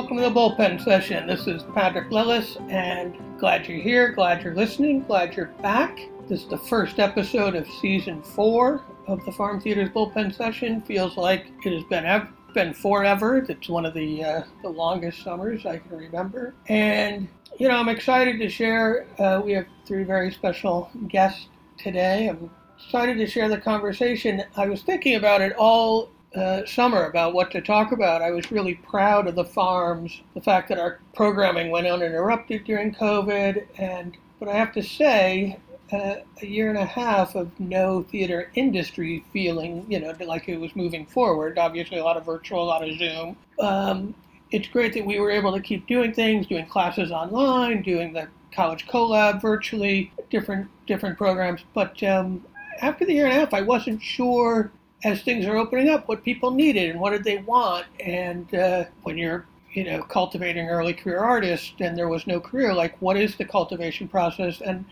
[0.00, 1.26] welcome to the bullpen session.
[1.26, 6.00] This is Patrick Lillis, and glad you're here, glad you're listening, glad you're back.
[6.26, 10.80] This is the first episode of season four of the Farm Theater's bullpen session.
[10.80, 13.44] Feels like it has been ev- been forever.
[13.46, 17.90] It's one of the uh, the longest summers I can remember, and you know I'm
[17.90, 19.06] excited to share.
[19.18, 22.28] Uh, we have three very special guests today.
[22.28, 22.50] I'm
[22.82, 24.44] excited to share the conversation.
[24.56, 28.22] I was thinking about it all uh, summer about what to talk about.
[28.22, 32.94] I was really proud of the farms, the fact that our programming went uninterrupted during
[32.94, 35.58] COVID, and but I have to say,
[35.92, 40.58] uh, a year and a half of no theater industry feeling, you know, like it
[40.58, 41.58] was moving forward.
[41.58, 43.36] Obviously, a lot of virtual, a lot of Zoom.
[43.58, 44.14] Um,
[44.50, 48.28] it's great that we were able to keep doing things, doing classes online, doing the
[48.52, 51.62] college collab virtually, different different programs.
[51.74, 52.44] But um,
[52.80, 54.72] after the year and a half, I wasn't sure
[55.04, 57.86] as things are opening up what people needed and what did they want.
[58.00, 62.74] And uh, when you're you know cultivating early career artists and there was no career,
[62.74, 64.60] like what is the cultivation process?
[64.60, 64.84] And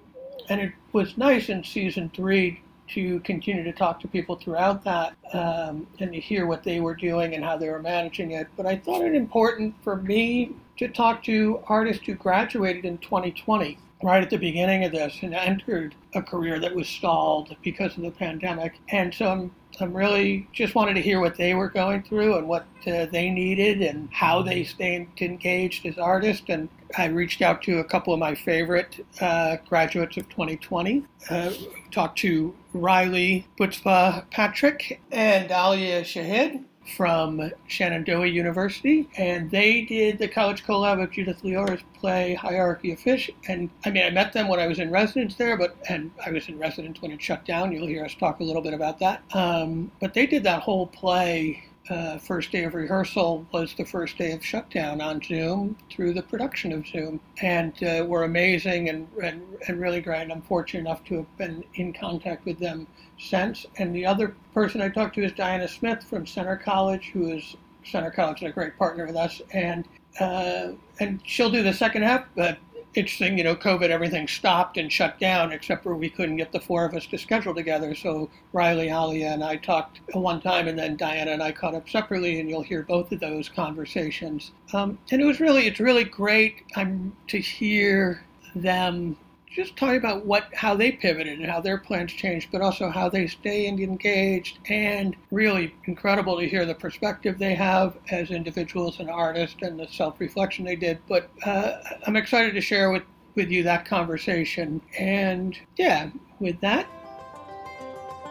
[0.48, 5.14] and it was nice in season three to continue to talk to people throughout that
[5.32, 8.48] um, and to hear what they were doing and how they were managing it.
[8.56, 13.78] But I thought it important for me to talk to artists who graduated in 2020
[14.02, 18.02] right at the beginning of this and entered a career that was stalled because of
[18.02, 18.74] the pandemic.
[18.90, 22.48] And so I'm, I'm really just wanted to hear what they were going through and
[22.48, 26.44] what uh, they needed and how they stayed engaged as artists.
[26.48, 31.04] And I reached out to a couple of my favorite uh, graduates of 2020.
[31.30, 31.52] Uh,
[31.90, 36.64] talked to Riley Butzpa Patrick and Alia Shahid
[36.96, 43.00] from Shenandoah University, and they did the college collab of Judith Leora's play Hierarchy of
[43.00, 43.30] Fish.
[43.48, 46.30] And I mean, I met them when I was in residence there, but and I
[46.30, 47.72] was in residence when it shut down.
[47.72, 49.22] You'll hear us talk a little bit about that.
[49.34, 54.18] Um, but they did that whole play uh, first day of rehearsal was the first
[54.18, 59.08] day of shutdown on Zoom through the production of Zoom, and uh, were amazing and,
[59.22, 60.30] and, and really great.
[60.30, 62.86] I'm fortunate enough to have been in contact with them
[63.18, 63.66] since.
[63.76, 67.56] And the other person I talked to is Diana Smith from Centre College, who is
[67.84, 69.86] Centre College is a great partner with us, and
[70.20, 72.24] uh, and she'll do the second half.
[72.34, 72.58] But
[72.94, 76.60] interesting, you know, COVID, everything stopped and shut down, except for we couldn't get the
[76.60, 77.94] four of us to schedule together.
[77.94, 81.88] So Rylie, Alia, and I talked one time, and then Diana and I caught up
[81.88, 84.52] separately, and you'll hear both of those conversations.
[84.72, 88.24] Um, and it was really, it's really great um, to hear
[88.54, 89.16] them
[89.54, 93.08] just talk about what how they pivoted and how their plans changed, but also how
[93.08, 94.58] they stay engaged.
[94.68, 99.88] And really incredible to hear the perspective they have as individuals and artists and the
[99.88, 100.98] self-reflection they did.
[101.08, 103.04] But uh, I'm excited to share with
[103.34, 104.80] with you that conversation.
[104.98, 106.10] And yeah,
[106.40, 106.86] with that,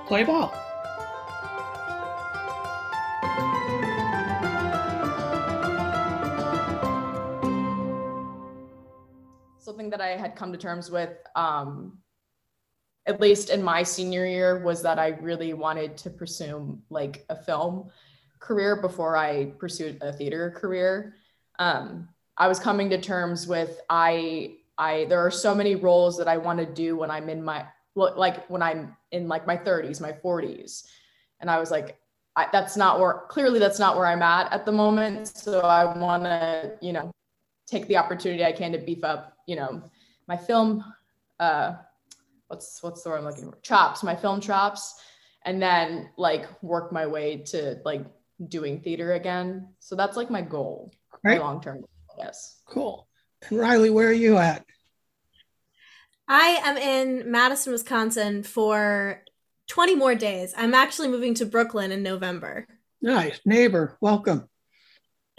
[0.08, 0.67] play ball.
[9.88, 12.00] Something that I had come to terms with, um,
[13.06, 17.36] at least in my senior year, was that I really wanted to pursue like a
[17.36, 17.90] film
[18.40, 21.16] career before I pursued a theater career.
[21.60, 26.28] Um, I was coming to terms with I I there are so many roles that
[26.28, 27.66] I want to do when I'm in my
[27.96, 30.84] like when I'm in like my 30s, my 40s,
[31.40, 31.98] and I was like,
[32.36, 35.28] I, that's not where clearly that's not where I'm at at the moment.
[35.30, 37.12] So I want to you know
[37.68, 39.82] take the opportunity I can to beef up you know,
[40.28, 40.84] my film,
[41.40, 41.74] uh,
[42.48, 43.58] what's what's the word I'm looking for?
[43.62, 45.02] Chops, my film chops,
[45.46, 48.06] and then like work my way to like
[48.50, 49.70] doing theater again.
[49.80, 50.92] So that's like my goal,
[51.24, 51.40] right.
[51.40, 51.90] my long term goal,
[52.20, 52.62] Yes.
[52.66, 53.08] Cool.
[53.50, 54.66] And Rylie, where are you at?
[56.28, 59.24] I am in Madison, Wisconsin for
[59.68, 60.54] 20 more days.
[60.58, 62.68] I'm actually moving to Brooklyn in November.
[63.02, 63.40] Nice.
[63.46, 64.50] Neighbor, welcome.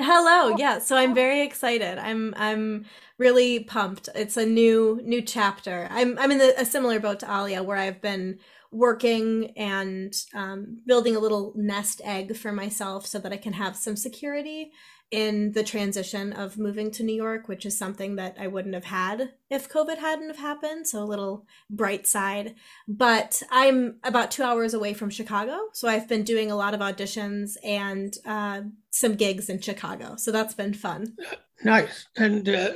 [0.00, 0.54] Hello.
[0.56, 1.98] Yeah, so I'm very excited.
[1.98, 2.86] I'm I'm
[3.18, 4.08] really pumped.
[4.14, 5.88] It's a new new chapter.
[5.90, 8.38] I'm I'm in the, a similar boat to Alia where I've been
[8.70, 13.76] working and um, building a little nest egg for myself so that I can have
[13.76, 14.70] some security
[15.10, 18.84] in the transition of moving to New York, which is something that I wouldn't have
[18.84, 20.86] had if COVID hadn't have happened.
[20.86, 22.54] So a little bright side.
[22.86, 26.80] But I'm about two hours away from Chicago, so I've been doing a lot of
[26.80, 30.16] auditions and uh, some gigs in Chicago.
[30.16, 31.16] So that's been fun.
[31.64, 32.06] Nice.
[32.16, 32.72] And uh,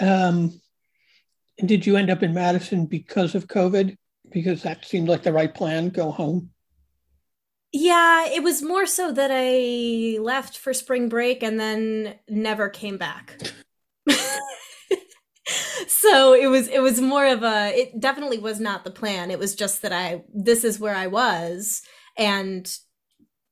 [0.00, 0.60] um,
[1.64, 3.96] did you end up in Madison because of COVID?
[4.30, 5.88] Because that seemed like the right plan.
[5.88, 6.50] Go home.
[7.72, 12.96] Yeah, it was more so that I left for spring break and then never came
[12.96, 13.38] back.
[15.88, 19.30] so it was it was more of a it definitely was not the plan.
[19.30, 21.82] It was just that I this is where I was
[22.18, 22.70] and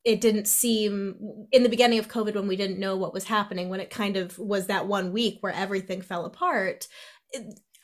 [0.04, 1.16] it didn't seem
[1.52, 4.16] in the beginning of COVID when we didn't know what was happening, when it kind
[4.16, 6.88] of was that one week where everything fell apart.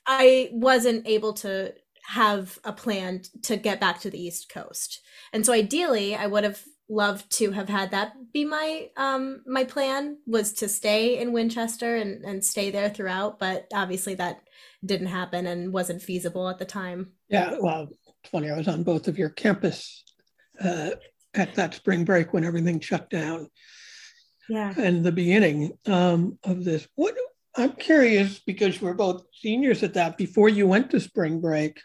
[0.06, 1.72] I wasn't able to
[2.06, 5.00] have a plan to get back to the East Coast.
[5.32, 9.62] And so ideally, I would have loved to have had that be my um my
[9.62, 14.40] plan was to stay in Winchester and and stay there throughout, but obviously that
[14.84, 17.12] didn't happen and wasn't feasible at the time.
[17.28, 17.88] Yeah, well,
[18.22, 18.50] it's funny.
[18.50, 20.02] I was on both of your campus
[20.60, 20.90] uh,
[21.34, 23.48] at that spring break when everything shut down.
[24.48, 24.74] Yeah.
[24.76, 26.88] And the beginning um, of this.
[26.96, 27.14] What
[27.56, 30.16] I'm curious because we're both seniors at that.
[30.16, 31.80] Before you went to spring break,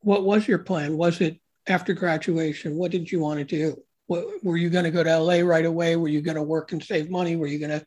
[0.00, 0.96] what was your plan?
[0.96, 2.76] Was it after graduation?
[2.76, 3.82] What did you want to do?
[4.06, 5.96] What, were you going to go to LA right away?
[5.96, 7.36] Were you going to work and save money?
[7.36, 7.84] Were you going to,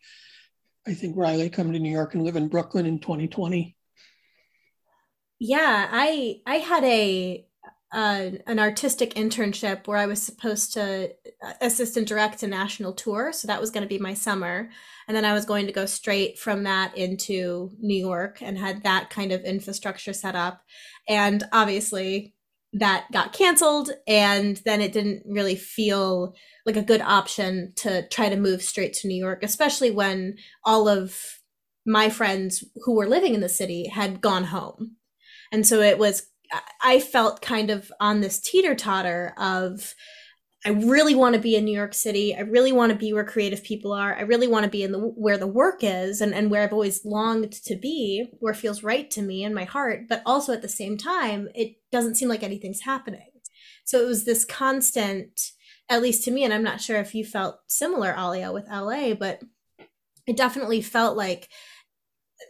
[0.88, 3.75] I think, Rylie, come to New York and live in Brooklyn in 2020?
[5.44, 7.48] Yeah, I I had a
[7.93, 11.13] uh, an artistic internship where I was supposed to
[11.59, 13.33] assist and direct a national tour.
[13.33, 14.69] So that was going to be my summer.
[15.07, 18.83] And then I was going to go straight from that into New York and had
[18.83, 20.61] that kind of infrastructure set up.
[21.09, 22.33] And obviously
[22.73, 23.91] that got canceled.
[24.07, 26.33] And then it didn't really feel
[26.65, 30.88] like a good option to try to move straight to New York, especially when all
[30.88, 31.39] of
[31.85, 34.95] my friends who were living in the city had gone home.
[35.51, 36.27] And so it was
[36.81, 39.94] I felt kind of on this teeter totter of
[40.63, 42.36] I really want to be in New York City.
[42.36, 44.15] I really want to be where creative people are.
[44.15, 46.74] I really want to be in the where the work is and, and where I've
[46.74, 50.01] always longed to be, where feels right to me and my heart.
[50.07, 53.31] But also at the same time, it doesn't seem like anything's happening.
[53.86, 55.51] So it was this constant,
[55.89, 59.15] at least to me, and I'm not sure if you felt similar, Alia, with LA,
[59.15, 59.42] but
[60.27, 61.50] it definitely felt like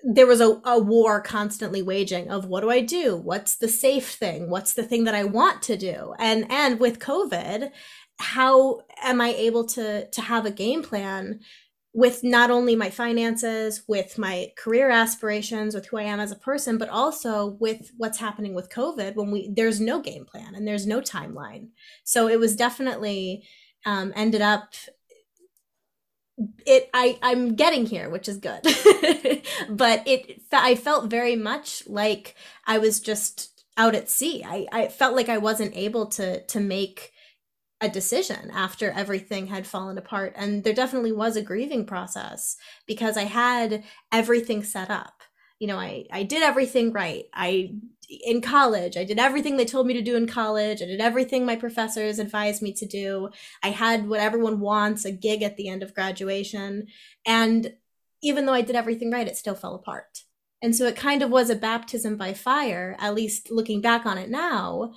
[0.04, 3.16] there was a, a war constantly waging of what do I do?
[3.16, 4.50] What's the safe thing?
[4.50, 6.14] What's the thing that I want to do?
[6.20, 7.72] And and with COVID,
[8.20, 11.40] how am I able to to have a game plan
[11.94, 16.38] with not only my finances, with my career aspirations, with who I am as a
[16.38, 20.68] person, but also with what's happening with COVID when we there's no game plan and
[20.68, 21.70] there's no timeline.
[22.04, 23.44] So it was definitely
[23.86, 24.74] um, ended up
[26.66, 28.62] it i i'm getting here which is good.
[29.70, 32.36] But it i felt very much like
[32.66, 34.44] i was just out at sea.
[34.46, 37.12] I i felt like i wasn't able to to make
[37.82, 40.34] a decision after everything had fallen apart.
[40.36, 42.58] And there definitely was a grieving process
[42.88, 45.24] because i had everything set up
[45.62, 47.72] you know i i did everything right i
[48.24, 48.98] in college.
[48.98, 50.82] I did everything they told me to do in college.
[50.82, 53.30] I did everything my professors advised me to do.
[53.64, 56.88] I had what everyone wants a gig at the end of graduation.
[57.26, 57.74] And
[58.22, 60.24] even though I did everything right, it still fell apart.
[60.62, 64.18] And so it kind of was a baptism by fire, at least looking back on
[64.18, 64.94] it now,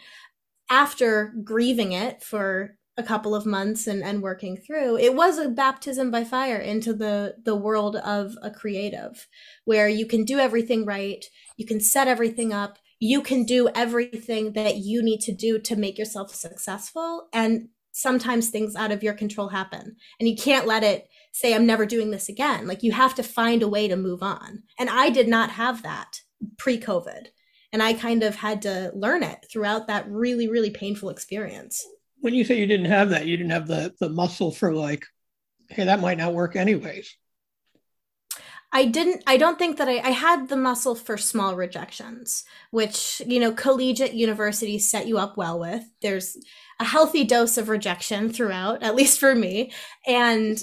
[0.68, 5.48] after grieving it for a couple of months and, and working through it was a
[5.48, 9.26] baptism by fire into the the world of a creative
[9.64, 11.24] where you can do everything right
[11.56, 15.76] you can set everything up you can do everything that you need to do to
[15.76, 20.82] make yourself successful and sometimes things out of your control happen and you can't let
[20.82, 22.66] it say i'm never doing this again.
[22.66, 25.82] Like you have to find a way to move on and i did not have
[25.82, 26.20] that
[26.58, 27.26] pre-covid
[27.72, 31.84] and i kind of had to learn it throughout that really really painful experience
[32.24, 35.04] when you say you didn't have that you didn't have the the muscle for like
[35.68, 37.18] hey that might not work anyways
[38.76, 43.22] I didn't, I don't think that I, I had the muscle for small rejections, which,
[43.24, 45.84] you know, collegiate universities set you up well with.
[46.02, 46.36] There's
[46.80, 49.70] a healthy dose of rejection throughout, at least for me.
[50.08, 50.60] And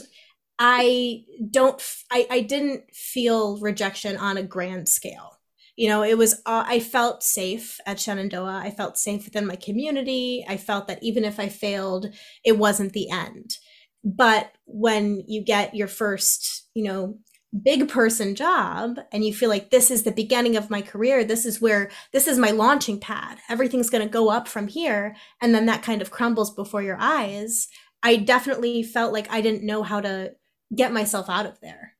[0.59, 5.39] I don't, I, I didn't feel rejection on a grand scale.
[5.75, 8.61] You know, it was, uh, I felt safe at Shenandoah.
[8.63, 10.45] I felt safe within my community.
[10.47, 12.07] I felt that even if I failed,
[12.43, 13.57] it wasn't the end.
[14.03, 17.17] But when you get your first, you know,
[17.63, 21.45] big person job and you feel like this is the beginning of my career this
[21.45, 25.53] is where this is my launching pad everything's going to go up from here and
[25.53, 27.67] then that kind of crumbles before your eyes
[28.03, 30.31] i definitely felt like i didn't know how to
[30.73, 31.93] get myself out of there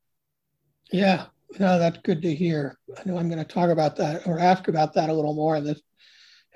[0.90, 1.26] yeah
[1.60, 4.68] no that's good to hear i know i'm going to talk about that or ask
[4.68, 5.82] about that a little more in this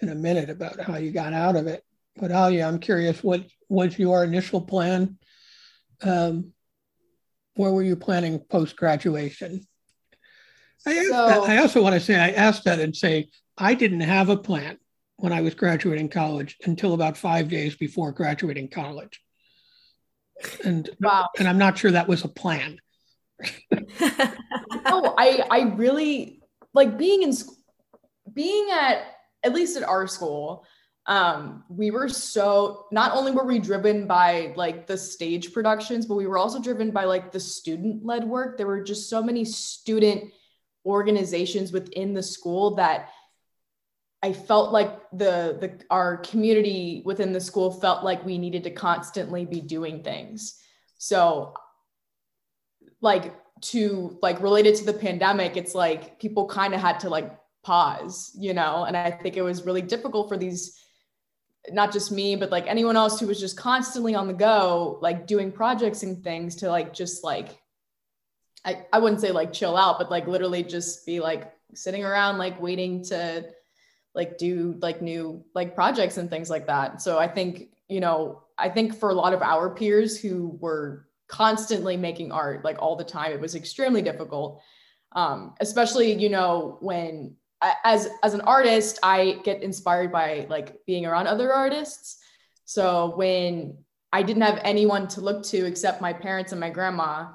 [0.02, 1.84] in a minute about how you got out of it
[2.16, 5.18] but alia i'm curious what was your initial plan
[6.04, 6.54] um,
[7.56, 9.66] where were you planning post graduation?
[10.86, 14.30] I, so, I also want to say I asked that and say I didn't have
[14.30, 14.78] a plan
[15.18, 19.20] when I was graduating college until about five days before graduating college,
[20.64, 21.30] and wow.
[21.40, 22.80] and I'm not sure that was a plan.
[23.72, 26.42] No, I I really
[26.74, 27.56] like being in school,
[28.34, 29.04] being at
[29.44, 30.66] at least at our school.
[31.08, 36.16] um, we were so not only were we driven by like the stage productions, but
[36.16, 38.58] we were also driven by like the student led work.
[38.58, 40.32] There were just so many student
[40.86, 43.10] organizations within the school that
[44.24, 48.72] I felt like the the our community within the school felt like we needed to
[48.72, 50.60] constantly be doing things.
[50.98, 51.54] So
[53.06, 57.32] like to like related to the pandemic, it's like people kind of had to like
[57.64, 60.78] pause, you know, and I think it was really difficult for these
[61.72, 65.26] not just me, but like anyone else who was just constantly on the go, like
[65.26, 67.60] doing projects and things to like just like
[68.66, 72.38] I, I wouldn't say like chill out, but like literally just be like sitting around
[72.38, 73.46] like waiting to
[74.14, 77.02] like do like new like projects and things like that.
[77.02, 81.08] So I think, you know, I think for a lot of our peers who were
[81.28, 84.62] constantly making art like all the time, it was extremely difficult.
[85.14, 87.36] Um, especially, you know, when
[87.84, 92.18] as as an artist, I get inspired by like being around other artists.
[92.66, 93.78] So when
[94.12, 97.32] I didn't have anyone to look to except my parents and my grandma,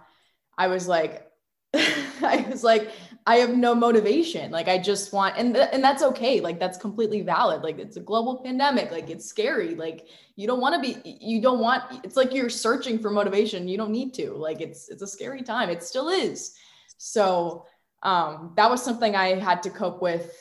[0.57, 1.27] I was like,
[1.75, 2.91] I was like,
[3.27, 4.51] I have no motivation.
[4.51, 6.41] Like I just want, and th- and that's okay.
[6.41, 7.63] Like that's completely valid.
[7.63, 8.91] Like it's a global pandemic.
[8.91, 9.75] Like it's scary.
[9.75, 11.19] Like you don't want to be.
[11.21, 12.05] You don't want.
[12.05, 13.69] It's like you're searching for motivation.
[13.69, 14.33] You don't need to.
[14.33, 15.71] Like it's it's a scary time.
[15.71, 16.55] It still is.
[16.97, 17.67] So
[18.03, 20.35] um, that was something I had to cope with.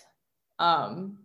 [0.57, 1.19] Um,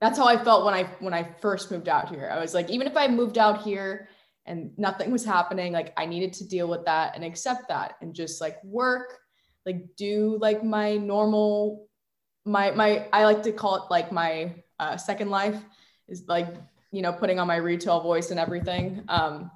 [0.00, 2.30] that's how I felt when I when I first moved out here.
[2.32, 4.08] I was like, even if I moved out here
[4.44, 8.14] and nothing was happening, like I needed to deal with that and accept that and
[8.14, 9.18] just like work,
[9.66, 11.88] like do like my normal,
[12.44, 15.60] my my I like to call it like my uh, second life
[16.08, 16.54] is like
[16.92, 19.04] you know putting on my retail voice and everything.
[19.08, 19.50] Um,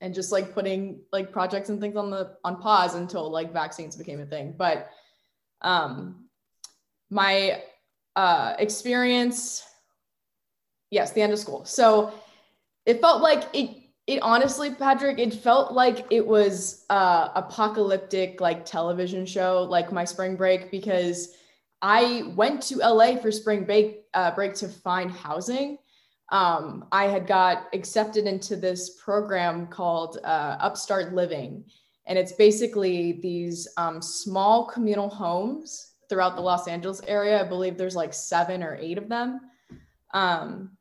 [0.00, 3.96] and just like putting like projects and things on the on pause until like vaccines
[3.96, 4.90] became a thing but
[5.62, 6.26] um
[7.10, 7.62] my
[8.16, 9.64] uh experience
[10.90, 12.12] yes the end of school so
[12.86, 13.77] it felt like it
[14.08, 20.04] it honestly patrick it felt like it was uh apocalyptic like television show like my
[20.04, 21.36] spring break because
[21.82, 25.78] i went to la for spring break uh, break to find housing
[26.30, 31.64] um, I had got accepted into this program called uh, Upstart Living.
[32.06, 37.40] And it's basically these um, small communal homes throughout the Los Angeles area.
[37.40, 39.40] I believe there's like seven or eight of them.
[40.14, 40.76] Um,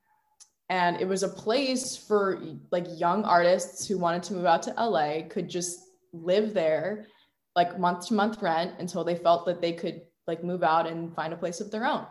[0.70, 4.74] and it was a place for like young artists who wanted to move out to
[4.74, 5.80] LA could just
[6.14, 7.08] live there
[7.56, 11.16] like month to month rent until they felt that they could like move out and
[11.16, 12.06] find a place of their own,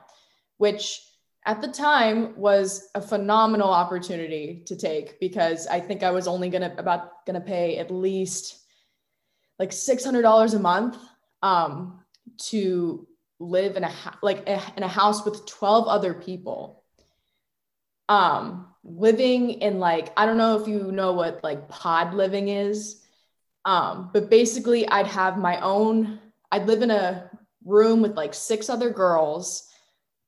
[0.57, 1.01] which
[1.45, 6.49] at the time was a phenomenal opportunity to take because I think I was only
[6.49, 8.59] gonna about gonna pay at least
[9.59, 10.99] like six hundred dollars a month
[11.43, 12.01] um,
[12.49, 13.07] to
[13.39, 16.76] live in a like a, in a house with twelve other people.
[18.09, 23.03] Um, living in like I don't know if you know what like pod living is,
[23.65, 26.21] um, but basically I'd have my own.
[26.53, 27.31] I'd live in a
[27.65, 29.69] room with like six other girls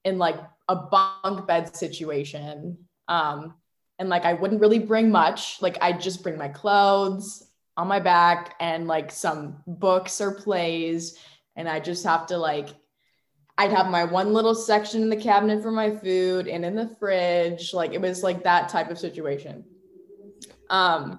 [0.05, 0.37] in like
[0.69, 2.79] a bunk bed situation.
[3.07, 3.55] Um,
[3.99, 5.61] and like I wouldn't really bring much.
[5.63, 11.19] Like I'd just bring my clothes on my back and like some books or plays.
[11.57, 12.69] And I just have to like,
[13.59, 16.95] I'd have my one little section in the cabinet for my food and in the
[17.01, 17.75] fridge.
[17.75, 19.65] Like it was like that type of situation.
[20.71, 21.19] Um,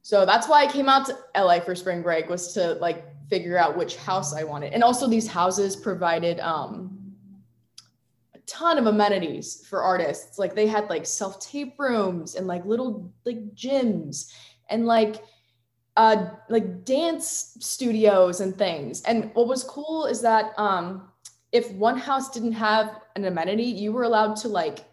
[0.00, 3.58] so that's why I came out to LA for spring break was to like figure
[3.58, 4.72] out which house I wanted.
[4.72, 6.98] And also these houses provided um
[8.34, 10.38] a ton of amenities for artists.
[10.38, 14.32] Like they had like self tape rooms and like little like gyms
[14.70, 15.22] and like
[15.98, 19.02] uh like dance studios and things.
[19.02, 21.10] And what was cool is that um
[21.56, 24.84] if one house didn't have an amenity, you were allowed to like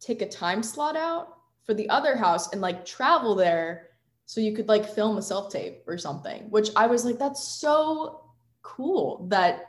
[0.00, 3.90] take a time slot out for the other house and like travel there
[4.26, 7.46] so you could like film a self tape or something, which I was like that's
[7.46, 8.24] so
[8.62, 9.66] cool that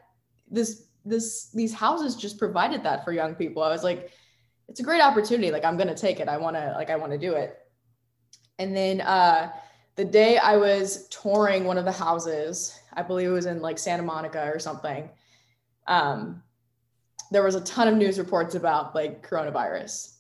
[0.50, 3.62] this this these houses just provided that for young people.
[3.62, 4.10] I was like,
[4.68, 5.51] it's a great opportunity.
[5.51, 6.27] Like I'm gonna take it.
[6.27, 7.60] I wanna like I wanna do it.
[8.58, 9.51] And then uh
[9.96, 13.77] the day I was touring one of the houses, I believe it was in like
[13.77, 15.10] Santa Monica or something.
[15.89, 16.41] Um,
[17.31, 20.13] there was a ton of news reports about like coronavirus.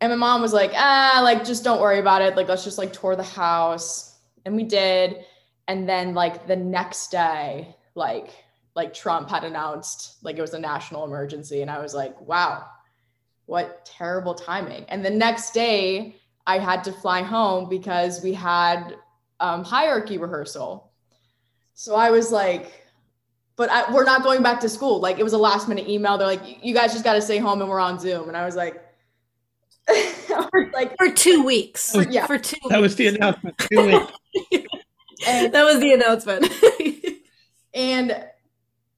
[0.00, 2.36] And my mom was like, ah, like just don't worry about it.
[2.36, 4.18] Like let's just like tour the house.
[4.44, 5.24] And we did.
[5.68, 8.30] And then like the next day, like
[8.74, 11.62] like Trump had announced like it was a national emergency.
[11.62, 12.66] And I was like, wow,
[13.46, 14.84] what terrible timing.
[14.88, 16.16] And the next day,
[16.46, 18.96] I had to fly home because we had
[19.40, 20.90] um, hierarchy rehearsal.
[21.74, 22.83] So I was like,
[23.56, 25.00] but I, we're not going back to school.
[25.00, 26.18] Like it was a last minute email.
[26.18, 28.28] They're like, you guys just got to stay home and we're on Zoom.
[28.28, 28.82] And I was like,
[30.72, 31.92] like for two weeks.
[31.92, 32.56] For, yeah, for two.
[32.68, 33.56] That was the announcement.
[35.26, 36.50] and that was the announcement.
[37.74, 38.24] and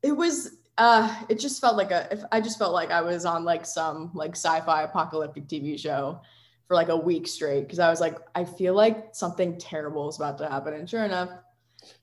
[0.02, 3.25] it was uh it just felt like a if i just felt like i was
[3.25, 6.20] on like some like sci-fi apocalyptic tv show
[6.68, 10.16] for like a week straight because i was like i feel like something terrible is
[10.16, 11.30] about to happen and sure enough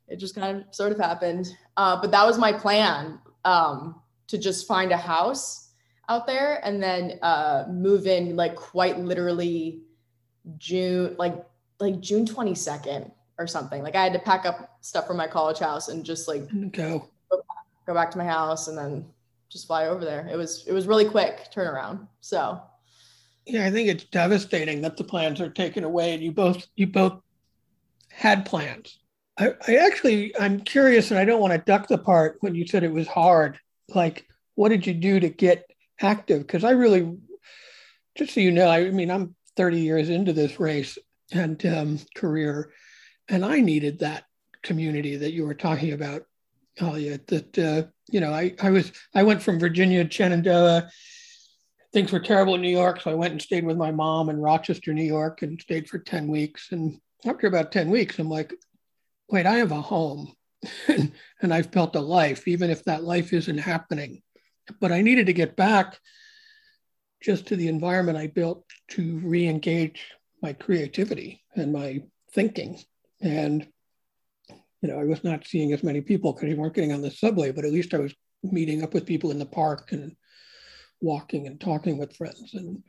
[0.07, 4.37] it just kind of sort of happened uh, but that was my plan um to
[4.37, 5.71] just find a house
[6.09, 9.81] out there and then uh move in like quite literally
[10.57, 11.45] june like
[11.79, 15.59] like june 22nd or something like i had to pack up stuff from my college
[15.59, 17.09] house and just like go
[17.85, 19.05] go back to my house and then
[19.53, 20.27] just fly over there.
[20.29, 22.07] It was it was really quick turnaround.
[22.21, 22.61] So
[23.45, 26.87] yeah, I think it's devastating that the plans are taken away and you both you
[26.87, 27.21] both
[28.09, 28.99] had plans.
[29.37, 32.67] I, I actually I'm curious and I don't want to duck the part when you
[32.67, 33.59] said it was hard.
[33.89, 35.65] Like what did you do to get
[35.99, 36.41] active?
[36.41, 37.17] Because I really
[38.15, 40.97] just so you know, I mean I'm 30 years into this race
[41.31, 42.71] and um, career,
[43.29, 44.25] and I needed that
[44.61, 46.23] community that you were talking about
[46.81, 50.89] Alia, that uh, you know, I I was I went from Virginia, to Shenandoah.
[51.91, 54.39] Things were terrible in New York, so I went and stayed with my mom in
[54.39, 56.71] Rochester, New York, and stayed for ten weeks.
[56.71, 58.53] And after about ten weeks, I'm like,
[59.29, 60.33] wait, I have a home,
[60.87, 64.21] and I've built a life, even if that life isn't happening.
[64.79, 65.97] But I needed to get back
[67.21, 70.11] just to the environment I built to re-engage
[70.41, 72.03] my creativity and my
[72.33, 72.79] thinking.
[73.21, 73.67] And
[74.81, 77.09] you know, I was not seeing as many people because you weren't getting on the
[77.09, 78.13] subway, but at least I was
[78.43, 80.15] meeting up with people in the park and
[80.99, 82.83] walking and talking with friends and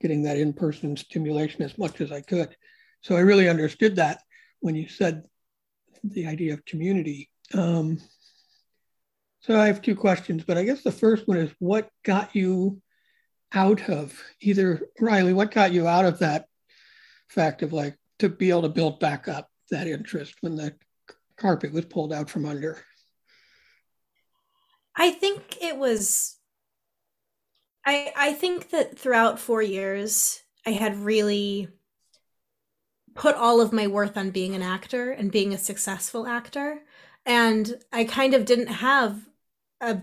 [0.00, 2.56] getting that in-person stimulation as much as I could.
[3.02, 4.22] So I really understood that
[4.60, 5.22] when you said
[6.04, 7.30] the idea of community.
[7.54, 7.98] Um,
[9.40, 12.82] so I have two questions, but I guess the first one is what got you
[13.52, 16.46] out of either Rylie, what got you out of that
[17.28, 20.74] fact of like to be able to build back up that interest when the
[21.36, 22.84] carpet was pulled out from under?
[24.94, 26.36] I think it was
[27.84, 31.68] I I think that throughout 4 years I had really
[33.14, 36.82] put all of my worth on being an actor and being a successful actor
[37.26, 39.28] and I kind of didn't have
[39.80, 40.02] a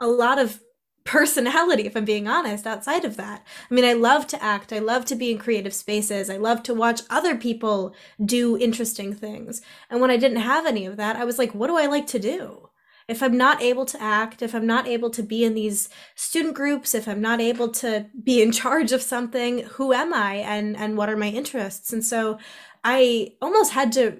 [0.00, 0.60] a lot of
[1.04, 3.46] personality, if I'm being honest, outside of that.
[3.70, 4.72] I mean, I love to act.
[4.72, 6.28] I love to be in creative spaces.
[6.30, 9.62] I love to watch other people do interesting things.
[9.90, 12.06] And when I didn't have any of that, I was like, what do I like
[12.08, 12.67] to do?
[13.08, 16.54] If I'm not able to act, if I'm not able to be in these student
[16.54, 20.76] groups, if I'm not able to be in charge of something, who am I and
[20.76, 21.92] and what are my interests?
[21.92, 22.38] And so
[22.84, 24.18] I almost had to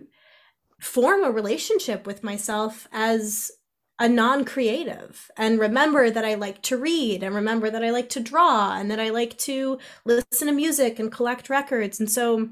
[0.80, 3.50] form a relationship with myself as
[4.00, 8.20] a non-creative and remember that I like to read and remember that I like to
[8.20, 11.98] draw and that I like to listen to music and collect records.
[11.98, 12.48] And so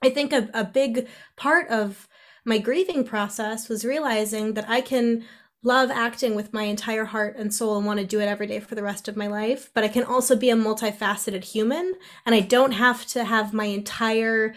[0.00, 2.08] I think a, a big part of
[2.44, 5.24] my grieving process was realizing that I can
[5.62, 8.60] love acting with my entire heart and soul and want to do it every day
[8.60, 12.34] for the rest of my life, but I can also be a multifaceted human and
[12.34, 14.54] I don't have to have my entire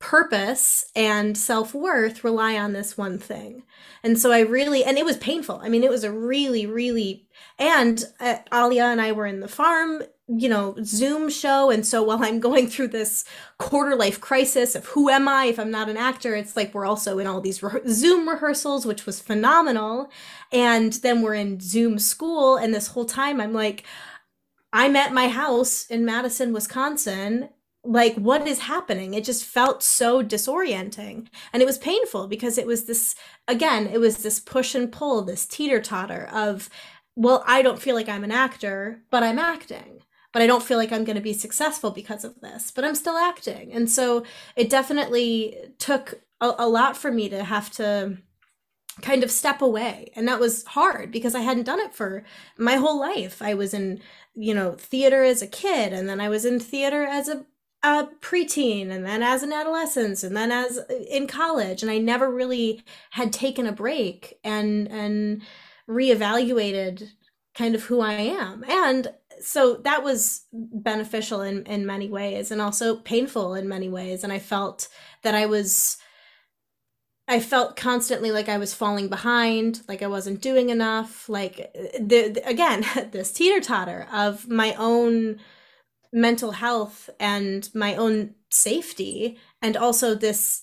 [0.00, 3.64] purpose and self-worth rely on this one thing.
[4.04, 5.60] And so i really and it was painful.
[5.62, 7.26] I mean it was a really really
[7.58, 11.70] and uh, alia and i were in the farm you know zoom show.
[11.70, 13.24] And so while i'm going through this
[13.58, 16.86] quarter life crisis of who am i if i'm not an actor it's like we're
[16.86, 20.10] also in all these re- zoom rehearsals which was phenomenal.
[20.52, 22.56] And then we're in zoom school.
[22.56, 23.84] And this whole time i'm like
[24.72, 27.50] i'm at my house in madison wisconsin.
[27.84, 29.14] Like what is happening?
[29.14, 31.28] It just felt so disorienting.
[31.52, 33.14] And it was painful because it was this
[33.46, 36.68] again it was this push and pull this teeter totter of
[37.16, 40.02] well i don't feel like i'm an actor but i'm acting
[40.38, 42.94] but i don't feel like i'm going to be successful because of this but i'm
[42.94, 43.72] still acting.
[43.72, 44.22] And so
[44.54, 48.18] it definitely took a, a lot for me to have to
[49.02, 50.12] kind of step away.
[50.14, 52.22] And that was hard because i hadn't done it for
[52.56, 53.42] my whole life.
[53.42, 54.00] I was in
[54.36, 57.44] you know theater as a kid and then i was in theater as a
[57.82, 60.78] a preteen and then as an adolescent and then as
[61.10, 65.42] in college and I never really had taken a break and and
[65.88, 67.08] reevaluated
[67.58, 68.64] kind of who I am.
[68.68, 69.08] And
[69.40, 74.24] so that was beneficial in in many ways and also painful in many ways.
[74.24, 74.88] And I felt
[75.22, 75.98] that I was
[77.26, 81.56] I felt constantly like I was falling behind, like I wasn't doing enough, like
[82.00, 85.38] the, the again this teeter totter of my own
[86.12, 90.62] mental health and my own safety and also this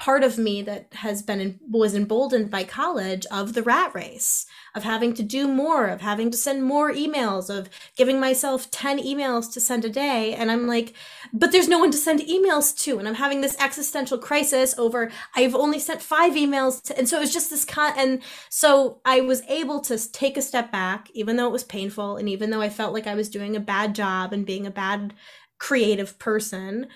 [0.00, 4.82] part of me that has been was emboldened by college of the rat race of
[4.82, 9.52] having to do more of having to send more emails of giving myself 10 emails
[9.52, 10.34] to send a day.
[10.34, 10.94] And i'm like
[11.34, 12.98] but there's no one to send emails to.
[12.98, 17.18] And i'm having this existential crisis over i've only sent five emails to, and so
[17.18, 21.10] it was just this con and so i was able to take a step back
[21.12, 23.60] even though it was painful and even though i felt like i was doing a
[23.60, 25.12] bad job and being a bad
[25.58, 26.86] creative person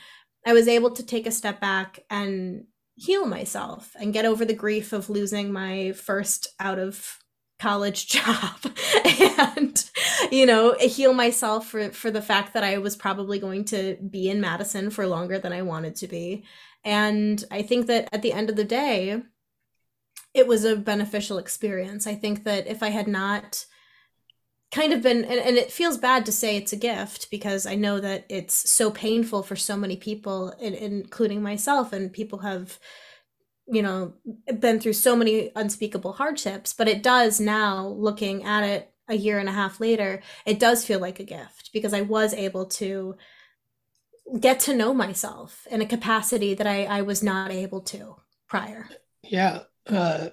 [0.47, 2.65] i was able to take a step back and
[2.97, 7.19] heal myself and get over the grief of losing my first out of
[7.59, 8.57] college job
[9.39, 9.91] and
[10.31, 14.29] you know heal myself for for the fact that I was probably going to be
[14.29, 16.45] in Madison for longer than I wanted to be.
[16.85, 19.23] And I think that at the end of the day
[20.35, 22.07] it was a beneficial experience.
[22.07, 23.65] I think that if I had not
[24.75, 27.77] kind of been and, and, it feels bad to say it's a gift because i
[27.77, 32.81] know that it's so painful for so many people including myself and people have
[33.69, 34.15] you know
[34.59, 39.39] been through so many unspeakable hardships but it does now looking at it a year
[39.39, 43.15] and a half later it does feel like a gift because i was able to
[44.41, 48.17] get to know myself in a capacity that i, I was not able to
[48.49, 48.89] prior.
[49.23, 50.31] Yeah uh,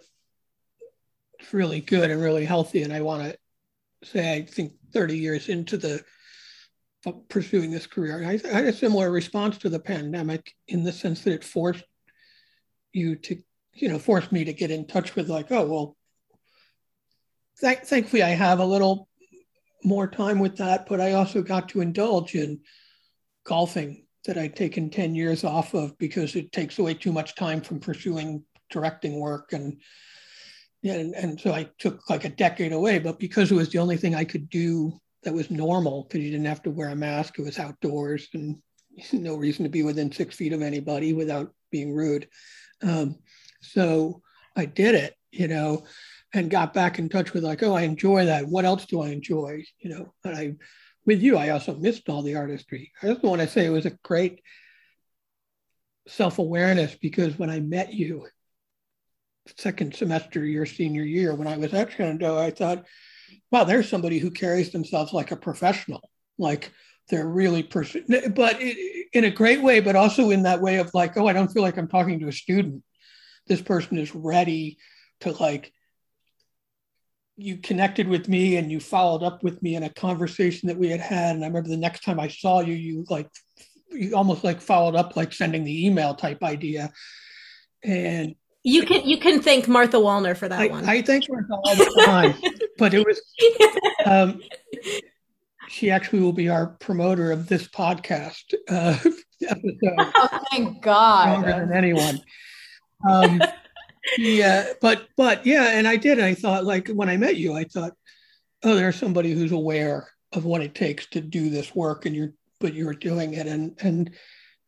[1.51, 3.37] really good and really healthy and i want to
[4.03, 6.03] say, I think 30 years into the
[7.29, 11.23] pursuing this career, I, I had a similar response to the pandemic in the sense
[11.23, 11.83] that it forced
[12.93, 13.37] you to,
[13.73, 15.97] you know, forced me to get in touch with like, oh, well,
[17.59, 19.07] th- thankfully I have a little
[19.83, 22.59] more time with that, but I also got to indulge in
[23.43, 27.61] golfing that I'd taken 10 years off of because it takes away too much time
[27.61, 29.81] from pursuing directing work and
[30.83, 33.97] and, and so I took like a decade away, but because it was the only
[33.97, 37.37] thing I could do that was normal, because you didn't have to wear a mask,
[37.37, 38.57] it was outdoors and
[39.13, 42.27] no reason to be within six feet of anybody without being rude.
[42.81, 43.17] Um,
[43.61, 44.21] so
[44.55, 45.85] I did it, you know,
[46.33, 48.47] and got back in touch with like, oh, I enjoy that.
[48.47, 49.63] What else do I enjoy?
[49.79, 50.55] You know, and I,
[51.05, 52.91] with you, I also missed all the artistry.
[53.01, 54.41] I just want to say it was a great
[56.07, 58.25] self awareness because when I met you,
[59.57, 62.85] second semester your senior year when I was at Shenandoah, I thought,
[63.51, 66.71] wow, there's somebody who carries themselves like a professional, like
[67.09, 67.95] they're really pers-
[68.35, 71.33] but it, in a great way, but also in that way of like, oh, I
[71.33, 72.83] don't feel like I'm talking to a student.
[73.47, 74.77] This person is ready
[75.21, 75.71] to like
[77.37, 80.89] you connected with me and you followed up with me in a conversation that we
[80.89, 83.27] had had and i remember the next time i saw you you like
[83.89, 86.91] you almost like followed up like sending the email type idea
[87.83, 90.87] and you can you can thank Martha Wallner for that I, one.
[90.87, 92.35] I thank Martha all the time,
[92.77, 93.21] but it was
[94.05, 94.41] um,
[95.67, 98.97] she actually will be our promoter of this podcast uh,
[99.47, 100.11] episode.
[100.15, 101.39] Oh, thank God!
[101.39, 102.21] Stronger than anyone.
[103.09, 103.41] Um,
[104.17, 106.19] yeah, but but yeah, and I did.
[106.19, 107.93] I thought like when I met you, I thought,
[108.63, 112.33] oh, there's somebody who's aware of what it takes to do this work, and you're
[112.59, 114.11] but you're doing it, and and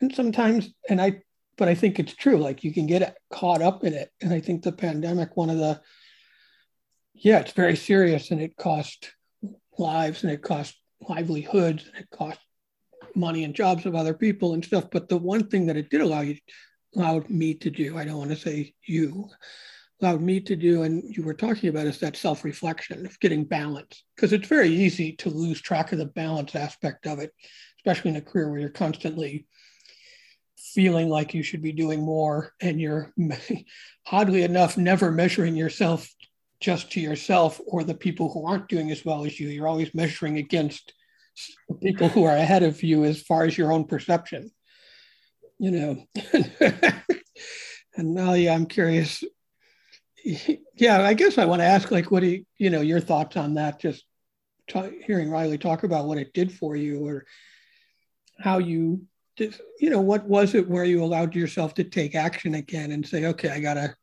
[0.02, 1.22] and sometimes, and I
[1.58, 2.38] but I think it's true.
[2.38, 4.10] Like you can get caught up in it.
[4.22, 5.82] And I think the pandemic, one of the,
[7.14, 9.14] yeah, it's very serious and it cost
[9.78, 10.76] lives and it cost
[11.08, 12.40] livelihoods and it cost
[13.16, 14.86] money and jobs of other people and stuff.
[14.92, 16.38] But the one thing that it did allow you,
[16.96, 19.30] allowed me to do, I don't want to say you,
[20.02, 24.04] allowed me to do, and you were talking about is that self-reflection of getting balance.
[24.16, 27.32] Because it's very easy to lose track of the balance aspect of it,
[27.78, 29.46] especially in a career where you're constantly
[30.74, 33.14] feeling like you should be doing more and you're
[34.12, 36.08] oddly enough never measuring yourself
[36.60, 39.50] just to yourself or the people who aren't doing as well as you.
[39.50, 40.94] You're always measuring against
[41.82, 44.52] people who are ahead of you as far as your own perception
[45.60, 46.06] you know?
[47.96, 49.24] And now yeah i'm curious
[50.26, 53.38] yeah i guess i want to ask like what do you you know your thoughts
[53.38, 53.80] on that?
[53.80, 54.04] Just
[54.68, 57.26] t- hearing rylie talk about what it did for you or
[58.40, 59.06] how you
[59.38, 63.26] you know, what was it where you allowed yourself to take action again and say,
[63.26, 63.96] okay, I gotta,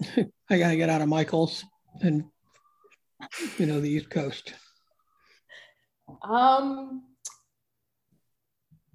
[0.50, 1.64] I gotta get out of Michael's
[2.00, 2.24] and,
[3.58, 4.54] you know, the East Coast?
[6.22, 7.02] Um,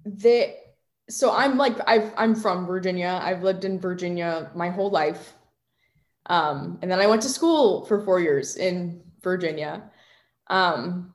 [0.04, 0.54] the
[1.10, 3.18] so I'm like I've I'm from Virginia.
[3.22, 5.34] I've lived in Virginia my whole life.
[6.26, 9.90] Um, and then I went to school for four years in Virginia.
[10.48, 11.14] Um,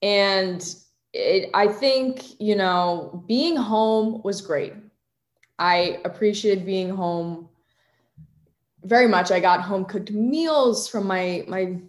[0.00, 0.64] and
[1.12, 4.74] it, I think, you know, being home was great.
[5.58, 7.48] I appreciated being home
[8.84, 9.30] very much.
[9.30, 11.80] I got home cooked meals from my my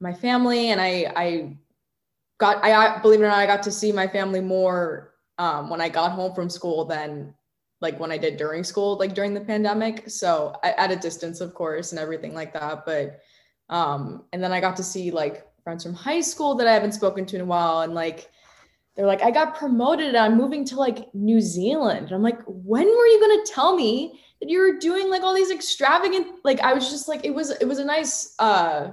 [0.00, 1.56] my family, and I I
[2.38, 5.80] got I believe it or not, I got to see my family more um, when
[5.80, 7.34] I got home from school than
[7.80, 10.08] like when I did during school, like during the pandemic.
[10.10, 12.86] So at a distance, of course, and everything like that.
[12.86, 13.20] But
[13.68, 16.92] um, and then I got to see like friends from high school that I haven't
[16.92, 18.30] spoken to in a while, and like
[18.98, 22.06] they're like, I got promoted and I'm moving to like New Zealand.
[22.06, 25.34] And I'm like, when were you gonna tell me that you were doing like all
[25.34, 28.90] these extravagant like I was just like, it was it was a nice uh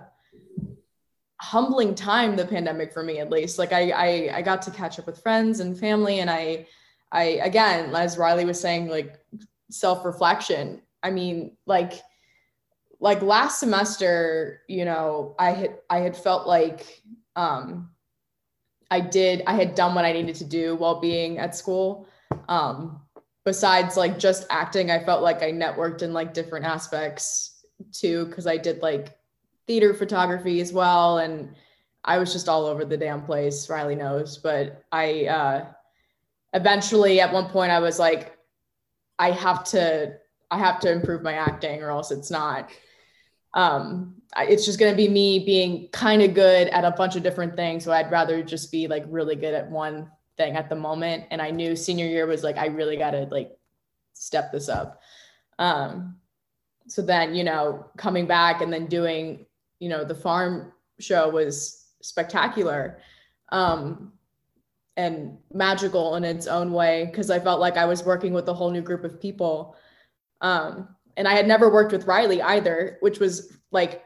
[1.41, 3.58] humbling time, the pandemic for me at least.
[3.58, 6.68] Like I I I got to catch up with friends and family and I
[7.12, 9.18] I again, as Rylie was saying, like
[9.72, 10.84] self-reflection.
[11.02, 11.94] I mean, like
[13.00, 17.02] like last semester, you know, I had I had felt like
[17.36, 17.89] um
[18.91, 22.08] I did, I had done what I needed to do while being at school.
[22.48, 23.02] Um,
[23.43, 28.48] besides like just acting, I felt like I networked in like different aspects too, because
[28.48, 29.17] I did like
[29.67, 31.17] theater photography as well.
[31.19, 31.56] And
[32.04, 34.38] I was just all over the damn place, Rylie knows.
[34.38, 35.65] But I uh,
[36.54, 38.38] eventually at one point I was like,
[39.17, 40.13] I have to,
[40.52, 42.69] I have to improve my acting or else it's not
[43.56, 47.24] um, it's just going to be me being kind of good at a bunch of
[47.24, 47.84] different things.
[47.84, 51.24] So I'd rather just be like really good at one thing at the moment.
[51.32, 53.58] And I knew senior year was like, I really got to like
[54.13, 55.02] step this up.
[55.58, 56.18] Um,
[56.88, 59.46] so then, you know, coming back and then doing,
[59.80, 63.00] you know, the farm show was spectacular
[63.50, 64.12] um,
[64.98, 68.54] and magical in its own way because I felt like I was working with a
[68.54, 69.76] whole new group of people.
[70.41, 74.04] Um, and I had never worked with Rylie either, which was like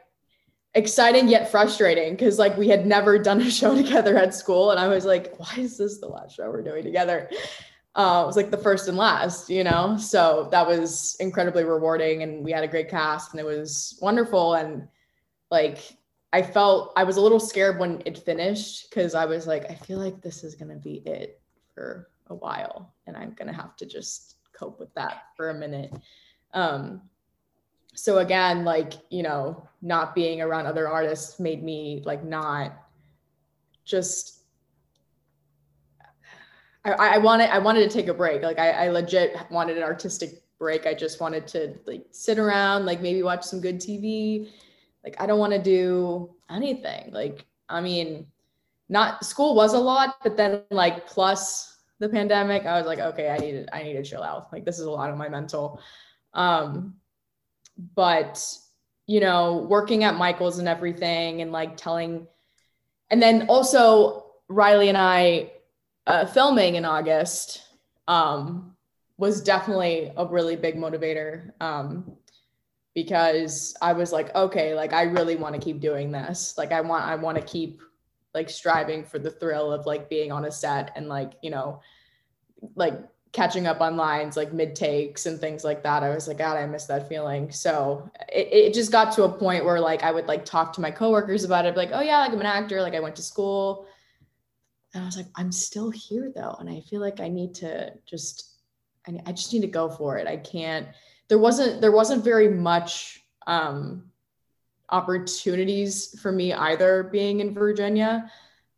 [0.74, 4.70] exciting yet frustrating because like we had never done a show together at school.
[4.70, 7.28] And I was like, why is this the last show we're doing together?
[7.96, 9.96] Uh, it was like the first and last, you know?
[9.96, 12.22] So that was incredibly rewarding.
[12.22, 14.54] And we had a great cast and it was wonderful.
[14.54, 14.86] And
[15.50, 15.96] like,
[16.32, 19.74] I felt I was a little scared when it finished because I was like, I
[19.74, 21.40] feel like this is going to be it
[21.74, 22.94] for a while.
[23.08, 25.92] And I'm going to have to just cope with that for a minute.
[26.52, 27.02] Um,
[27.94, 32.72] so again, like, you know, not being around other artists made me like not
[33.84, 34.40] just
[36.84, 38.42] I, I wanted I wanted to take a break.
[38.42, 40.86] Like I, I legit wanted an artistic break.
[40.86, 44.50] I just wanted to like sit around, like maybe watch some good TV.
[45.04, 47.12] Like I don't want to do anything.
[47.12, 48.26] Like I mean,
[48.88, 53.28] not school was a lot, but then like plus the pandemic, I was like, okay,
[53.28, 54.50] I need to I need to chill out.
[54.52, 55.80] Like this is a lot of my mental.
[56.34, 56.94] Um,
[57.94, 58.44] but
[59.06, 62.26] you know, working at Michael's and everything, and like telling,
[63.10, 65.52] and then also Rylie and I
[66.06, 67.62] uh, filming in August
[68.08, 68.76] um,
[69.16, 72.16] was definitely a really big motivator um,
[72.94, 76.54] because I was like, okay, like I really want to keep doing this.
[76.56, 77.80] Like I want, I want to keep
[78.34, 81.80] like striving for the thrill of like being on a set and like you know,
[82.74, 82.94] like
[83.32, 86.02] catching up on lines like mid takes and things like that.
[86.02, 87.50] I was like, God, I miss that feeling.
[87.52, 90.80] So it, it just got to a point where like I would like talk to
[90.80, 93.22] my coworkers about it, like, oh yeah, like I'm an actor, like I went to
[93.22, 93.86] school.
[94.92, 96.56] And I was like, I'm still here though.
[96.58, 98.56] And I feel like I need to just
[99.06, 100.26] I, I just need to go for it.
[100.26, 100.88] I can't
[101.28, 104.10] there wasn't there wasn't very much um
[104.88, 108.28] opportunities for me either being in Virginia.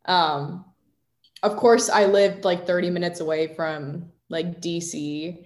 [0.05, 0.65] Um
[1.41, 5.45] of course I lived like 30 minutes away from like DC.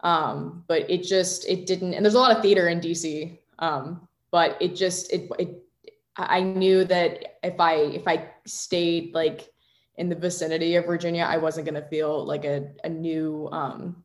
[0.00, 3.38] Um, but it just it didn't and there's a lot of theater in DC.
[3.58, 5.64] Um, but it just it it
[6.16, 9.50] I knew that if I if I stayed like
[9.96, 14.04] in the vicinity of Virginia, I wasn't gonna feel like a, a new um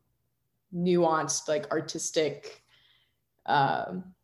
[0.74, 2.64] nuanced like artistic
[3.46, 4.14] um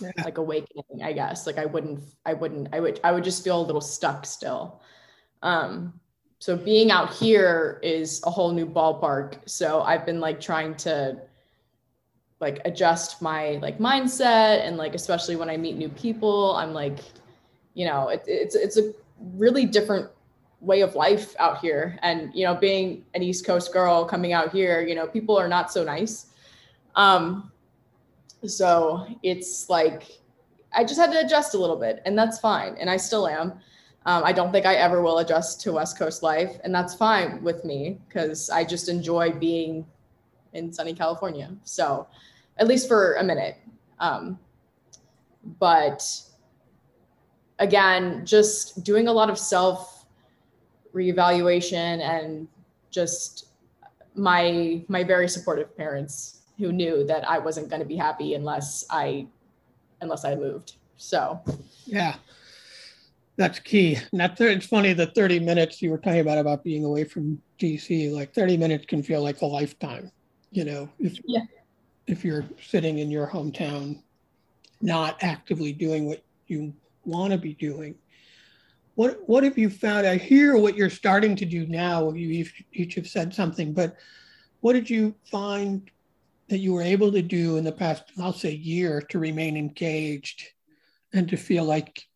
[0.00, 0.10] yeah.
[0.24, 1.46] like awakening, I guess.
[1.46, 4.82] Like I wouldn't I wouldn't I would I would just feel a little stuck still.
[5.42, 6.00] Um
[6.44, 9.36] so being out here is a whole new ballpark.
[9.46, 11.16] So i've been like trying to
[12.38, 16.98] like adjust my like mindset and like especially when i meet new people i'm like
[17.72, 18.92] you know it, it's it's a
[19.36, 20.10] really different
[20.60, 21.98] way of life out here.
[22.02, 25.48] And you know being an east coast girl coming out here you know people are
[25.48, 26.26] not so nice.
[26.94, 27.50] Um
[28.46, 30.02] so it's like
[30.74, 33.54] i just had to adjust a little bit and that's fine and i still am
[34.06, 37.42] um, I don't think I ever will adjust to West Coast life, and that's fine
[37.42, 39.86] with me because I just enjoy being
[40.52, 41.50] in sunny California.
[41.64, 42.06] So,
[42.58, 43.56] at least for a minute.
[43.98, 44.38] Um,
[45.58, 46.02] but
[47.58, 50.06] again, just doing a lot of self
[50.94, 52.46] reevaluation and
[52.90, 53.46] just
[54.14, 58.84] my my very supportive parents who knew that I wasn't going to be happy unless
[58.90, 59.26] I
[60.00, 60.74] unless I moved.
[60.96, 61.40] So,
[61.86, 62.16] yeah.
[63.36, 63.96] That's key.
[64.12, 67.40] And that it's funny the 30 minutes you were talking about about being away from
[67.58, 70.10] DC, like 30 minutes can feel like a lifetime.
[70.50, 71.40] you know, if Yeah.
[72.06, 74.00] if you're sitting in your hometown,
[74.80, 76.72] not actively doing what you
[77.04, 77.96] want to be doing.
[78.94, 80.06] What what have you found?
[80.06, 82.12] I hear what you're starting to do now.
[82.12, 83.96] You each, each have said something, but
[84.60, 85.90] what did you find
[86.48, 90.52] that you were able to do in the past, I'll say, year to remain engaged
[91.12, 92.06] and to feel like,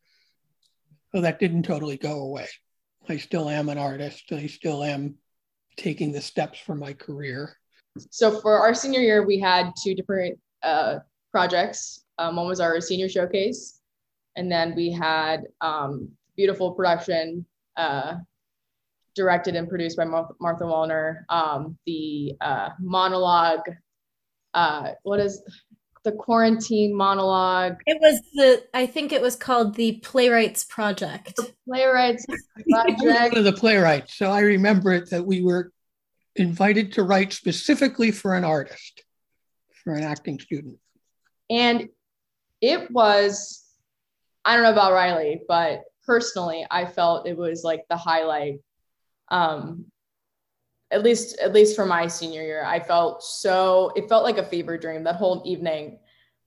[1.15, 2.49] oh, that didn't totally go away.
[3.09, 4.33] I still am an artist.
[4.33, 5.17] I still am
[5.77, 7.57] taking the steps for my career.
[8.11, 10.99] So for our senior year, we had two different uh,
[11.33, 12.05] projects.
[12.19, 13.81] Um, one was our senior showcase,
[14.37, 18.17] and then we had um, beautiful production uh,
[19.15, 21.23] directed and produced by Mar- Martha Wallner.
[21.29, 23.69] Um, the uh, monologue,
[24.55, 25.43] uh, what is
[26.09, 27.77] the quarantine monologue?
[27.87, 31.39] It was the I think it was called the Playwrights Project.
[31.67, 32.25] Playwrights
[32.71, 33.03] Project.
[33.03, 35.73] one of the playwrights, so I remember it that we were
[36.37, 39.03] invited to write specifically for an artist,
[39.85, 40.79] for an acting student.
[41.51, 41.89] And
[42.61, 43.65] it was,
[44.45, 48.61] I don't know about Rylie, but personally, I felt it was like the highlight.
[49.31, 49.87] Um,
[50.91, 53.93] at least, at least for my senior year, I felt so.
[53.95, 55.99] It felt like a fever dream that whole evening.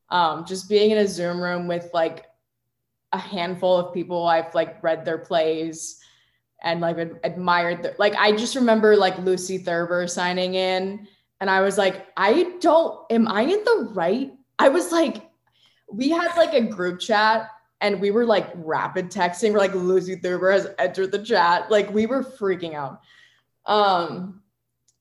[0.10, 2.26] Um, just being in a Zoom room with like
[3.14, 6.02] a handful of people I've like read their plays
[6.64, 11.08] and like admired the, like I just remember like Lucy Thurber signing in
[11.40, 15.30] and I was like I don't am I in the right I was like
[15.92, 17.50] we had like a group chat
[17.82, 21.92] and we were like rapid texting we're like Lucy Thurber has entered the chat like
[21.92, 23.02] we were freaking out
[23.66, 24.42] um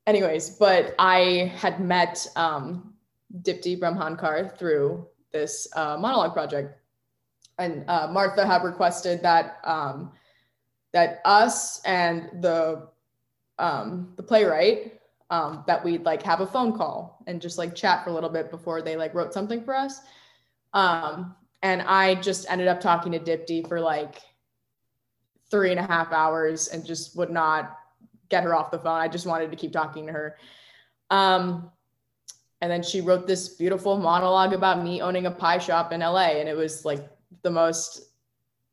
[0.06, 2.94] anyways but I had met um
[3.42, 6.80] Dipti Bramhandkar through this uh, monologue project
[7.60, 10.12] and uh, Martha had requested that um,
[10.92, 12.88] that us and the
[13.58, 18.02] um, the playwright um, that we'd like have a phone call and just like chat
[18.02, 20.00] for a little bit before they like wrote something for us.
[20.72, 24.16] Um, and I just ended up talking to Dipti for like
[25.50, 27.76] three and a half hours and just would not
[28.30, 29.00] get her off the phone.
[29.00, 30.36] I just wanted to keep talking to her.
[31.10, 31.70] Um,
[32.60, 36.38] and then she wrote this beautiful monologue about me owning a pie shop in LA.
[36.38, 37.06] And it was like
[37.42, 38.06] the most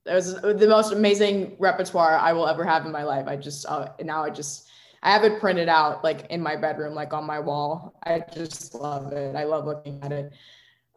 [0.05, 3.27] it was the most amazing repertoire I will ever have in my life.
[3.27, 4.69] I just uh, now I just
[5.03, 7.93] I have it printed out like in my bedroom, like on my wall.
[8.03, 9.35] I just love it.
[9.35, 10.33] I love looking at it.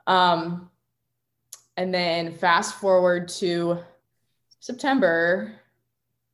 [0.06, 0.70] Um,
[1.76, 3.78] and then fast forward to
[4.60, 5.52] September,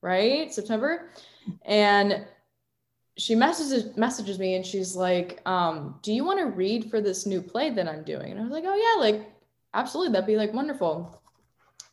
[0.02, 0.52] right?
[0.52, 1.10] September,
[1.64, 2.26] and
[3.18, 7.26] she messages messages me and she's like, um, "Do you want to read for this
[7.26, 9.30] new play that I'm doing?" And I was like, "Oh yeah, like
[9.74, 11.22] absolutely, that'd be like wonderful."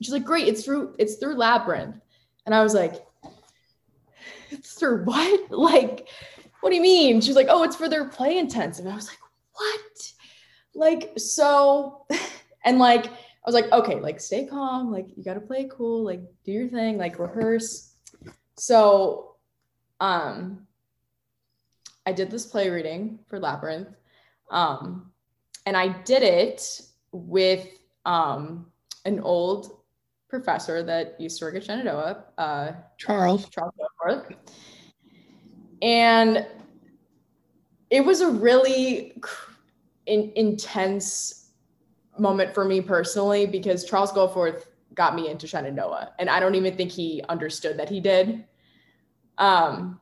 [0.03, 1.99] she's like, great, it's through it's through Labyrinth.
[2.45, 3.05] And I was like,
[4.49, 5.39] it's through what?
[5.49, 6.07] Like,
[6.59, 7.21] what do you mean?
[7.21, 8.85] She's like, oh, it's for their play intensive.
[8.85, 9.17] And I was like,
[9.53, 10.13] what?
[10.75, 12.05] Like, so,
[12.65, 16.21] and like, I was like, okay, like stay calm, like you gotta play cool, like
[16.45, 17.93] do your thing, like rehearse.
[18.57, 19.32] So
[20.03, 20.67] um
[22.05, 23.95] I did this play reading for Labyrinth.
[24.51, 25.11] Um
[25.65, 27.67] and I did it with
[28.05, 28.67] um
[29.05, 29.83] an old
[30.33, 33.47] professor that used to work at Shenandoah, uh, Charles.
[33.49, 33.75] Charles.
[35.83, 36.47] And
[37.91, 39.15] it was a really
[40.07, 41.51] in, intense
[42.17, 44.63] moment for me personally because Charles Goforth
[44.95, 46.13] got me into Shenandoah.
[46.17, 48.43] And I don't even think he understood that he did.
[49.37, 49.99] Um,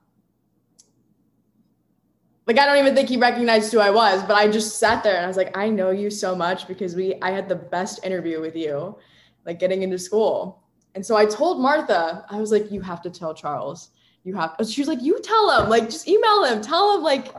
[2.48, 5.16] like I don't even think he recognized who I was, but I just sat there
[5.16, 8.04] and I was like, I know you so much because we I had the best
[8.04, 8.98] interview with you
[9.46, 10.64] like getting into school.
[10.94, 13.92] And so I told Martha, I was like, you have to tell Charles.
[14.24, 17.34] You have she was like, you tell him, like just email him, tell him like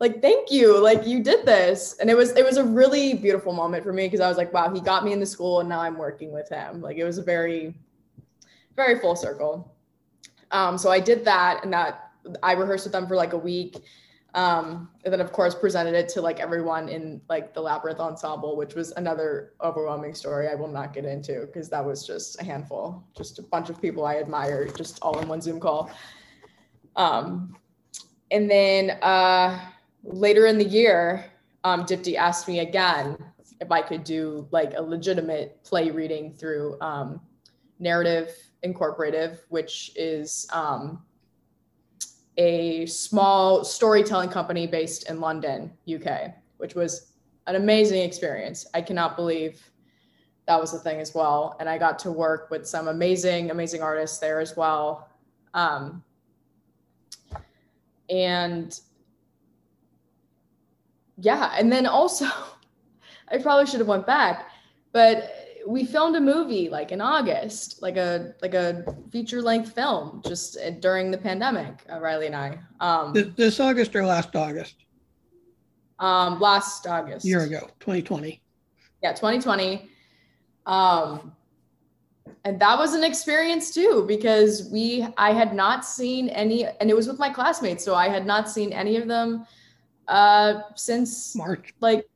[0.00, 3.52] like thank you like you did this and it was it was a really beautiful
[3.52, 5.80] moment for me because i was like wow he got me into school and now
[5.80, 7.74] i'm working with him like it was a very
[8.76, 9.74] very full circle
[10.50, 13.82] um so i did that and that i rehearsed with them for like a week
[14.34, 18.56] um, and then of course presented it to like everyone in like the labyrinth ensemble
[18.56, 22.44] which was another overwhelming story i will not get into because that was just a
[22.44, 25.90] handful just a bunch of people i admire just all in one zoom call.
[26.96, 27.56] Um,
[28.30, 29.60] and then uh,
[30.02, 31.24] later in the year
[31.64, 33.16] um, dipti asked me again
[33.60, 37.20] if i could do like a legitimate play reading through um,
[37.78, 38.34] narrative
[38.64, 41.02] incorporative which is um,
[42.38, 47.12] a small storytelling company based in London, UK, which was
[47.48, 48.66] an amazing experience.
[48.74, 49.60] I cannot believe
[50.46, 51.56] that was a thing as well.
[51.60, 55.10] And I got to work with some amazing, amazing artists there as well.
[55.52, 56.02] Um,
[58.08, 58.80] and
[61.18, 62.26] yeah, and then also,
[63.30, 64.50] I probably should have went back,
[64.92, 65.34] but
[65.68, 70.56] we filmed a movie like in August, like a like a feature length film, just
[70.56, 71.84] uh, during the pandemic.
[71.90, 72.58] Uh, Rylie and I.
[72.80, 74.76] Um, this, this August or last August?
[75.98, 77.26] Um, last August.
[77.26, 78.40] A year ago, 2020.
[79.02, 79.90] Yeah, 2020.
[80.64, 81.32] Um,
[82.44, 86.96] and that was an experience too because we I had not seen any, and it
[86.96, 89.44] was with my classmates, so I had not seen any of them
[90.08, 91.74] uh since March.
[91.80, 92.08] Like,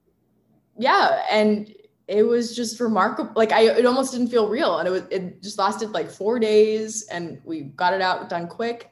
[0.79, 1.71] yeah, and
[2.13, 3.33] it was just remarkable.
[3.35, 6.39] Like I, it almost didn't feel real, and it was it just lasted like four
[6.39, 8.91] days, and we got it out done quick.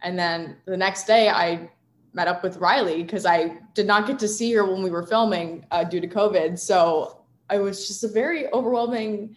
[0.00, 1.70] And then the next day, I
[2.14, 5.06] met up with Rylie because I did not get to see her when we were
[5.06, 6.58] filming uh, due to COVID.
[6.58, 9.36] So it was just a very overwhelming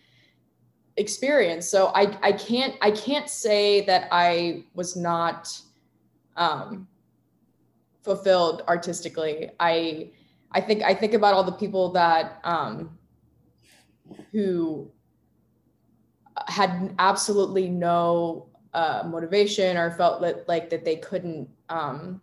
[0.96, 1.68] experience.
[1.68, 5.60] So I I can't I can't say that I was not
[6.38, 6.88] um,
[8.02, 9.52] fulfilled artistically.
[9.60, 10.12] I
[10.52, 12.98] I think I think about all the people that um,
[14.32, 14.92] who
[16.48, 22.22] had absolutely no uh, motivation or felt that, like that they couldn't um,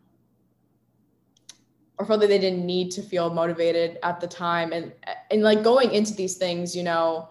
[1.98, 4.72] or felt that they didn't need to feel motivated at the time.
[4.72, 4.92] And
[5.30, 7.30] and like going into these things you know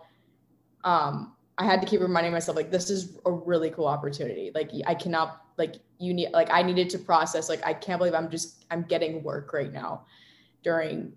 [0.83, 4.51] um, i had to keep reminding myself like this is a really cool opportunity.
[4.53, 7.47] Like i cannot like you need like i needed to process.
[7.47, 10.05] Like i can't believe i'm just i'm getting work right now
[10.63, 11.13] during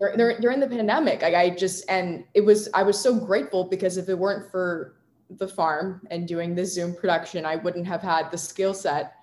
[0.00, 3.96] during, during the pandemic like i just and it was i was so grateful because
[3.96, 4.96] if it weren't for
[5.38, 9.14] the farm and doing the zoom production i wouldn't have had the skill set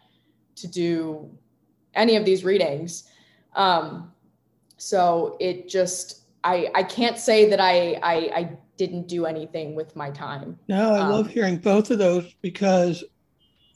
[0.55, 1.29] to do
[1.95, 3.09] any of these readings.
[3.55, 4.11] Um,
[4.77, 9.95] so it just i i can't say that i i, I didn't do anything with
[9.95, 10.57] my time.
[10.67, 13.03] No, I Um, love hearing both of those because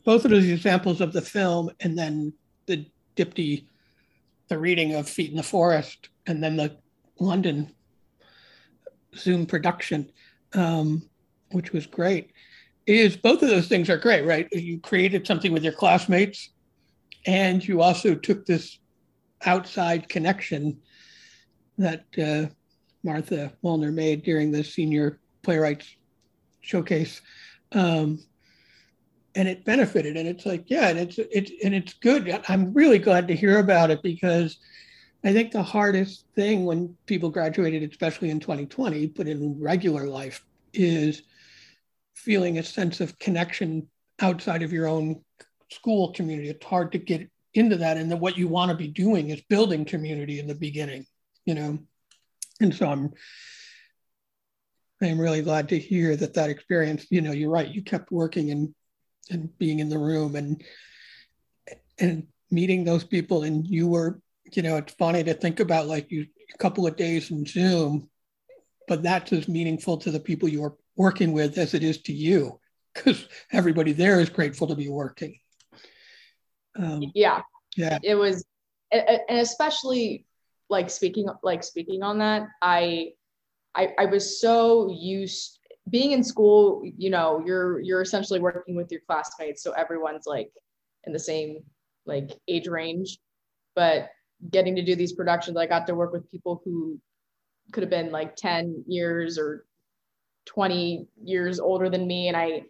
[0.03, 2.33] both of those examples of the film and then
[2.65, 2.85] the
[3.15, 3.65] Dipti,
[4.47, 6.77] the reading of Feet in the Forest, and then the
[7.19, 7.71] London
[9.15, 10.11] Zoom production,
[10.53, 11.07] um,
[11.51, 12.31] which was great,
[12.85, 14.47] is both of those things are great, right?
[14.51, 16.49] You created something with your classmates
[17.25, 18.79] and you also took this
[19.45, 20.79] outside connection
[21.77, 22.47] that uh,
[23.03, 25.95] Martha Wallner made during the senior playwrights
[26.61, 27.21] showcase.
[27.73, 28.23] Um,
[29.35, 32.97] and it benefited and it's like yeah and it's it's and it's good i'm really
[32.97, 34.57] glad to hear about it because
[35.23, 40.45] i think the hardest thing when people graduated especially in 2020 but in regular life
[40.73, 41.23] is
[42.13, 43.87] feeling a sense of connection
[44.19, 45.21] outside of your own
[45.69, 46.49] school community.
[46.49, 49.41] It's hard to get into that and then what you want to be doing is
[49.49, 51.05] building community in the beginning
[51.47, 51.79] you know?
[52.59, 53.13] And so i'm
[55.01, 58.49] i'm really glad to hear that that experience you know you're right you kept working
[58.49, 58.73] and
[59.29, 60.63] and being in the room and
[61.99, 64.19] and meeting those people and you were
[64.53, 68.09] you know it's funny to think about like you a couple of days in zoom
[68.87, 72.13] but that's as meaningful to the people you are working with as it is to
[72.13, 72.59] you
[72.93, 75.39] because everybody there is grateful to be working.
[76.77, 77.41] Um, yeah.
[77.75, 77.99] yeah.
[78.01, 78.45] It was
[78.91, 80.25] and especially
[80.69, 83.09] like speaking like speaking on that i
[83.75, 88.91] i, I was so used being in school you know you're you're essentially working with
[88.91, 90.51] your classmates so everyone's like
[91.05, 91.63] in the same
[92.05, 93.19] like age range
[93.75, 94.09] but
[94.51, 96.99] getting to do these productions i got to work with people who
[97.71, 99.65] could have been like 10 years or
[100.45, 102.27] 20 years older than me.
[102.27, 102.63] And i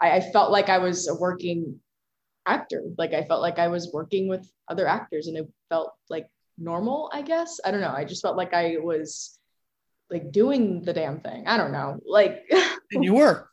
[0.00, 1.80] i, felt like i was a working
[2.46, 2.82] actor.
[2.96, 7.10] Like i felt like i was working with other actors and it felt like normal
[7.12, 7.60] i guess.
[7.64, 7.94] I don't know.
[7.94, 9.38] I just felt like i was
[10.10, 11.46] like doing the damn thing.
[11.46, 11.98] I don't know.
[12.06, 12.50] Like
[12.92, 13.48] and you were.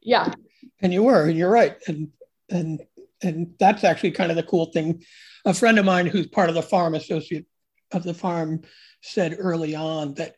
[0.00, 0.32] Yeah.
[0.80, 1.28] And you were.
[1.28, 1.76] And you're right.
[1.86, 2.08] And
[2.48, 2.80] and
[3.20, 5.02] and that's actually kind of the cool thing
[5.48, 7.46] a friend of mine who's part of the farm associate
[7.92, 8.60] of the farm
[9.02, 10.36] said early on that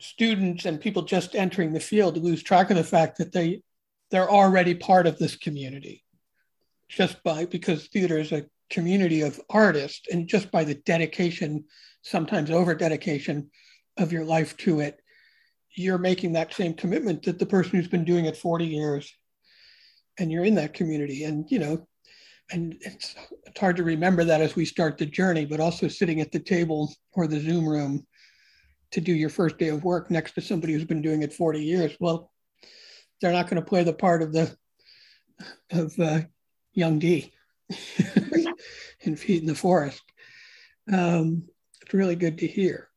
[0.00, 3.60] students and people just entering the field lose track of the fact that they
[4.10, 6.02] they're already part of this community
[6.88, 11.62] just by because theater is a community of artists and just by the dedication
[12.02, 13.50] sometimes over dedication
[13.98, 14.98] of your life to it
[15.74, 19.14] you're making that same commitment that the person who's been doing it 40 years
[20.18, 21.24] and you're in that community.
[21.24, 21.86] And you know
[22.50, 26.20] and it's, it's hard to remember that as we start the journey but also sitting
[26.20, 28.06] at the table or the zoom room
[28.92, 31.62] to do your first day of work next to somebody who's been doing it 40
[31.62, 32.30] years well
[33.20, 34.54] they're not going to play the part of the
[35.70, 36.20] of uh,
[36.72, 37.32] young d
[39.00, 40.02] in feet in the forest.
[40.92, 41.44] Um,
[41.82, 42.88] it's really good to hear.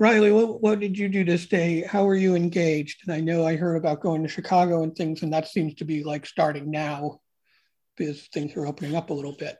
[0.00, 1.82] Rylie what, what did you do this day?
[1.82, 3.02] how were you engaged?
[3.04, 5.84] And i know i heard about going to chicago and things and that seems to
[5.84, 7.20] be like starting now
[7.96, 9.56] because things are opening up a little bit.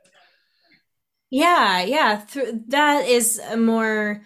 [1.29, 2.25] Yeah, yeah.
[2.67, 4.21] That is more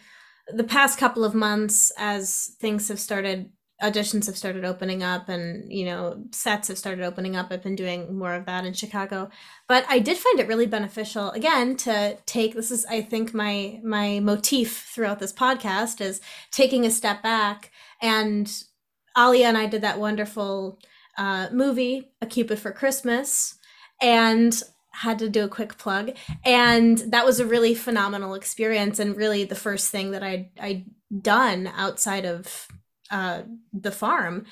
[0.54, 3.50] the past couple of months as things have started
[3.82, 7.76] auditions have started opening up and you know sets have started opening up i've been
[7.76, 9.30] doing more of that in chicago.
[9.68, 13.80] But i did find it really beneficial again to take this is i think my
[13.84, 18.52] my motif throughout this podcast is taking a step back and
[19.16, 20.80] alia and i did that wonderful
[21.20, 23.57] uh, movie a cupid for christmas
[24.02, 26.12] and had to do a quick plug
[26.44, 30.84] and that was a really phenomenal experience and really the first thing that i i
[31.22, 32.68] done outside of
[33.12, 33.44] uh,
[33.74, 34.46] the farm.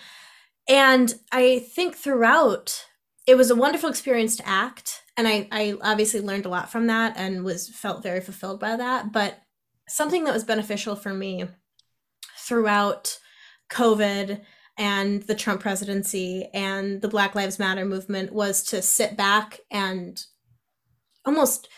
[0.67, 2.85] And I think throughout,
[3.27, 5.03] it was a wonderful experience to act.
[5.17, 8.75] And I, I obviously learned a lot from that and was felt very fulfilled by
[8.75, 9.11] that.
[9.11, 9.39] But
[9.87, 11.45] something that was beneficial for me
[12.37, 13.19] throughout
[13.69, 14.41] COVID
[14.77, 20.23] and the Trump presidency and the Black Lives Matter movement was to sit back and
[21.25, 21.69] almost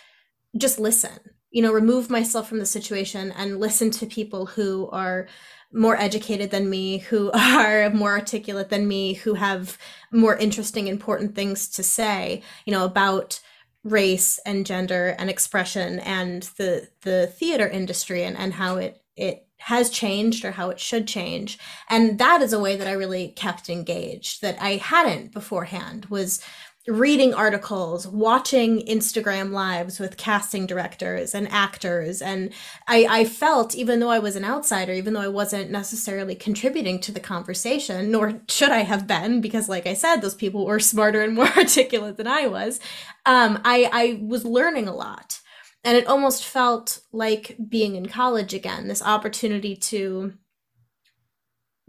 [0.57, 1.19] just listen,
[1.51, 5.27] you know, remove myself from the situation and listen to people who are
[5.71, 9.77] more educated than me, who are more articulate than me, who have
[10.11, 13.39] more interesting, important things to say, you know, about
[13.83, 19.46] race and gender and expression and the the theater industry and, and how it it
[19.59, 21.57] has changed or how it should change
[21.89, 26.41] and that is a way that i really kept engaged that i hadn't beforehand was
[26.87, 32.21] reading articles, watching Instagram lives with casting directors and actors.
[32.21, 32.53] And
[32.87, 36.99] I, I, felt, even though I was an outsider, even though I wasn't necessarily contributing
[37.01, 40.79] to the conversation, nor should I have been, because like I said, those people were
[40.79, 42.79] smarter and more articulate than I was,
[43.25, 45.41] um, I, I was learning a lot.
[45.87, 50.33] And it almost felt like being in college again, this opportunity to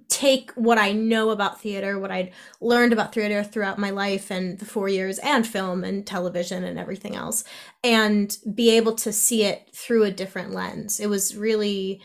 [0.09, 2.31] take what I know about theater, what I'd
[2.61, 6.79] learned about theater throughout my life and the four years, and film and television and
[6.79, 7.43] everything else,
[7.83, 11.01] and be able to see it through a different lens.
[11.01, 12.01] It was really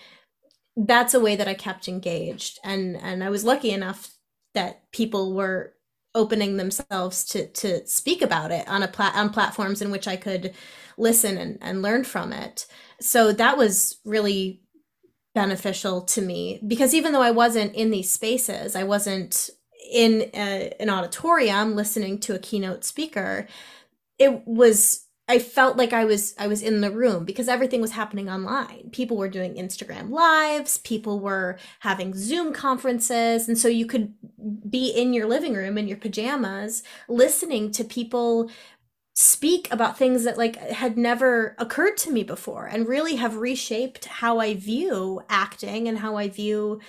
[0.75, 4.15] that's a way that I kept engaged, and and I was lucky enough
[4.55, 5.75] that people were
[6.15, 10.15] opening themselves to to speak about it on a plat on platforms in which I
[10.15, 10.55] could
[10.97, 12.65] listen and, and learn from it.
[12.99, 14.61] So that was really
[15.35, 19.49] beneficial to me because even though I wasn't in these spaces, I wasn't
[19.91, 23.47] in a, an auditorium listening to a keynote speaker,
[24.19, 27.91] it was I felt like I was I was in the room because everything was
[27.91, 28.89] happening online.
[28.91, 34.13] People were doing Instagram lives, people were having Zoom conferences, and so you could
[34.69, 38.51] be in your living room in your pajamas listening to people
[39.13, 44.05] speak about things that like had never occurred to me before and really have reshaped
[44.05, 46.81] how I view acting and how I view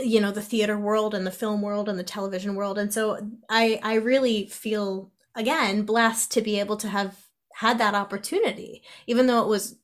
[0.00, 2.76] you know the theater world and the film world and the television world.
[2.78, 7.16] And so I I really feel again blessed to be able to have
[7.54, 9.76] had that opportunity even though it was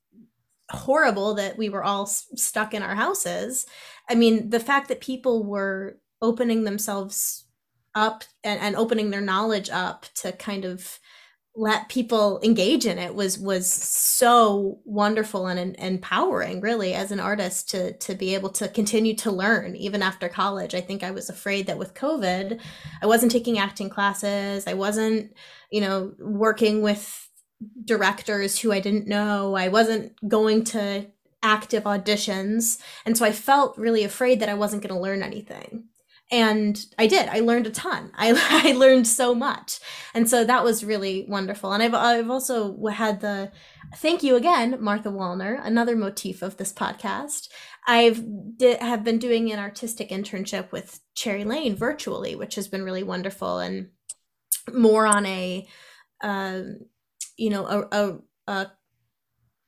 [0.71, 3.67] horrible that we were all stuck in our houses.
[4.11, 7.45] I mean the fact that people were opening themselves
[7.95, 10.99] up and, and opening their knowledge up to kind of
[11.55, 17.21] let people engage in it was was so wonderful and, and empowering really as an
[17.21, 20.75] artist to to be able to continue to learn even after college.
[20.75, 22.59] I think i was afraid that with covid
[23.03, 24.67] i wasn't taking acting classes.
[24.67, 25.35] I wasn't
[25.71, 27.29] you know working with
[27.85, 29.55] directors who i didn't know.
[29.55, 31.07] I wasn't going to
[31.43, 32.81] active auditions.
[33.05, 35.85] And so i felt really afraid that i wasn't going to learn anything
[36.33, 37.29] and I did.
[37.29, 38.11] I learned a ton.
[38.17, 38.33] I,
[38.65, 39.79] I learned so much,
[40.15, 41.73] and so that was really wonderful.
[41.73, 43.53] And I've I've also had the
[43.97, 47.49] thank you again, Martha Wallner, another motif of this podcast.
[47.87, 48.25] I've
[48.81, 53.59] have been doing an artistic internship with Cherry Lane virtually, which has been really wonderful
[53.59, 53.89] and
[54.73, 55.67] more on a,
[56.23, 56.63] uh,
[57.37, 58.71] you know, a, a, a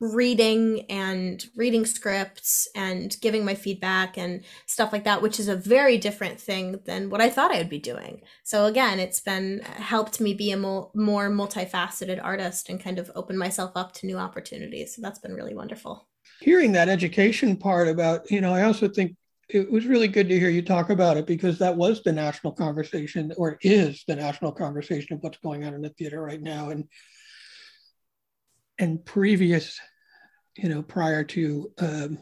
[0.00, 5.56] reading and reading scripts and giving my feedback and stuff like that which is a
[5.56, 8.20] very different thing than what i thought i would be doing.
[8.42, 12.98] So again it's been uh, helped me be a mo- more multifaceted artist and kind
[12.98, 14.94] of open myself up to new opportunities.
[14.96, 16.08] So that's been really wonderful.
[16.40, 19.16] Hearing that education part about you know i also think
[19.48, 22.52] it was really good to hear you talk about it because that was the national
[22.52, 26.70] conversation or is the national conversation of what's going on in the theater right now.
[26.70, 26.84] And
[28.78, 29.80] and previous
[30.56, 32.18] you know, prior to um,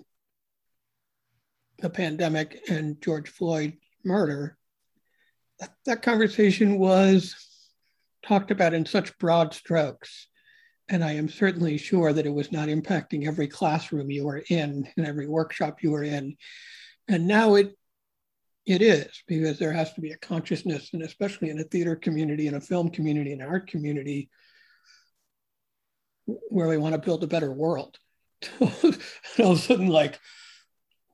[1.78, 3.74] the pandemic and George Floyd
[4.04, 4.56] murder,
[5.60, 7.34] that, that conversation was
[8.26, 10.28] talked about in such broad strokes.
[10.88, 14.88] And I am certainly sure that it was not impacting every classroom you were in
[14.96, 16.36] and every workshop you were in.
[17.08, 17.76] And now it
[18.64, 22.46] it is because there has to be a consciousness, and especially in a theater community,
[22.46, 24.30] in a film community, in an art community,
[26.26, 27.98] where we want to build a better world.
[28.60, 28.70] and
[29.38, 30.18] all of a sudden, like,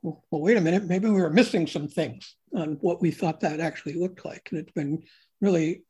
[0.02, 3.60] well, wait a minute, maybe we were missing some things on what we thought that
[3.60, 4.48] actually looked like.
[4.50, 5.02] And it's been
[5.40, 5.82] really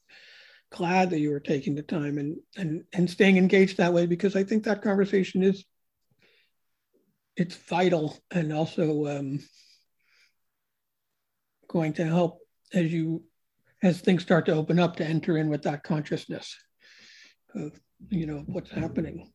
[0.71, 4.37] glad that you were taking the time and and and staying engaged that way because
[4.37, 5.64] I think that conversation is
[7.37, 9.39] it's vital and also um,
[11.69, 12.41] going to help
[12.75, 13.23] as you
[13.83, 16.57] as things start to open up to enter in with that consciousness
[17.55, 17.79] of
[18.11, 19.30] you know what's happening.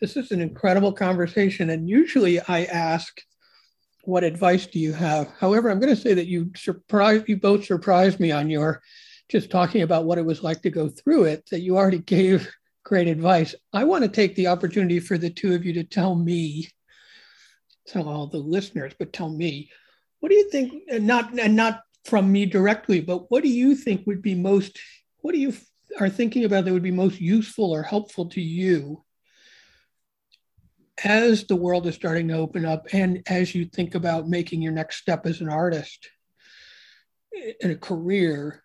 [0.00, 3.20] This is an incredible conversation and usually i ask
[4.06, 5.30] what advice do you have?
[5.38, 8.82] However i'm going to say that you surprised you both surprised me on your
[9.30, 12.50] just talking about what it was like to go through it that you already gave
[12.84, 13.54] great advice.
[13.72, 16.68] I want to take the opportunity for the two of you to tell me
[17.86, 19.70] tell all the listeners but tell me
[20.20, 23.74] what do you think and not and not from me directly but what do you
[23.74, 24.78] think would be most
[25.20, 25.52] what do you
[26.00, 29.04] are thinking about that would be most useful or helpful to you
[31.04, 34.72] as the world is starting to open up and as you think about making your
[34.72, 36.08] next step as an artist
[37.60, 38.62] in a career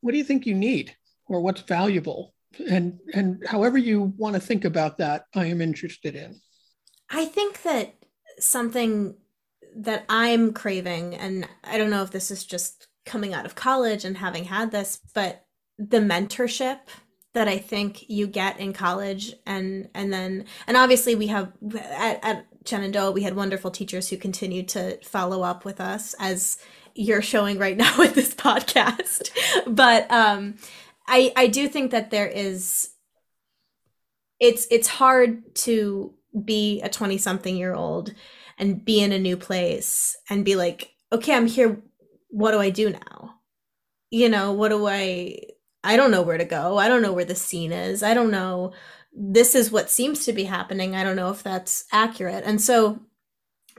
[0.00, 0.94] what do you think you need
[1.26, 2.34] or what's valuable?
[2.68, 6.40] And and however you want to think about that i am interested in.
[7.10, 7.94] I think that
[8.38, 9.16] something
[9.76, 14.04] that i'm craving and i don't know if this is just coming out of college
[14.04, 15.44] and having had this but
[15.78, 16.80] the mentorship
[17.34, 22.24] that I think you get in college and and then and obviously we have at,
[22.24, 26.58] at Shenandoah we had wonderful teachers who continued to follow up with us as
[26.94, 29.30] you're showing right now with this podcast.
[29.66, 30.56] but um
[31.06, 32.90] I I do think that there is
[34.40, 36.14] it's it's hard to
[36.44, 38.14] be a 20 something year old
[38.58, 41.82] and be in a new place and be like okay I'm here
[42.28, 43.40] what do I do now?
[44.10, 45.38] You know, what do I
[45.84, 46.78] I don't know where to go.
[46.78, 48.02] I don't know where the scene is.
[48.02, 48.72] I don't know.
[49.12, 50.94] This is what seems to be happening.
[50.94, 52.44] I don't know if that's accurate.
[52.44, 53.00] And so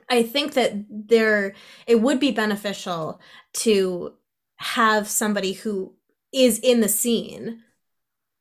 [0.09, 1.53] I think that there
[1.87, 3.19] it would be beneficial
[3.53, 4.13] to
[4.57, 5.93] have somebody who
[6.33, 7.61] is in the scene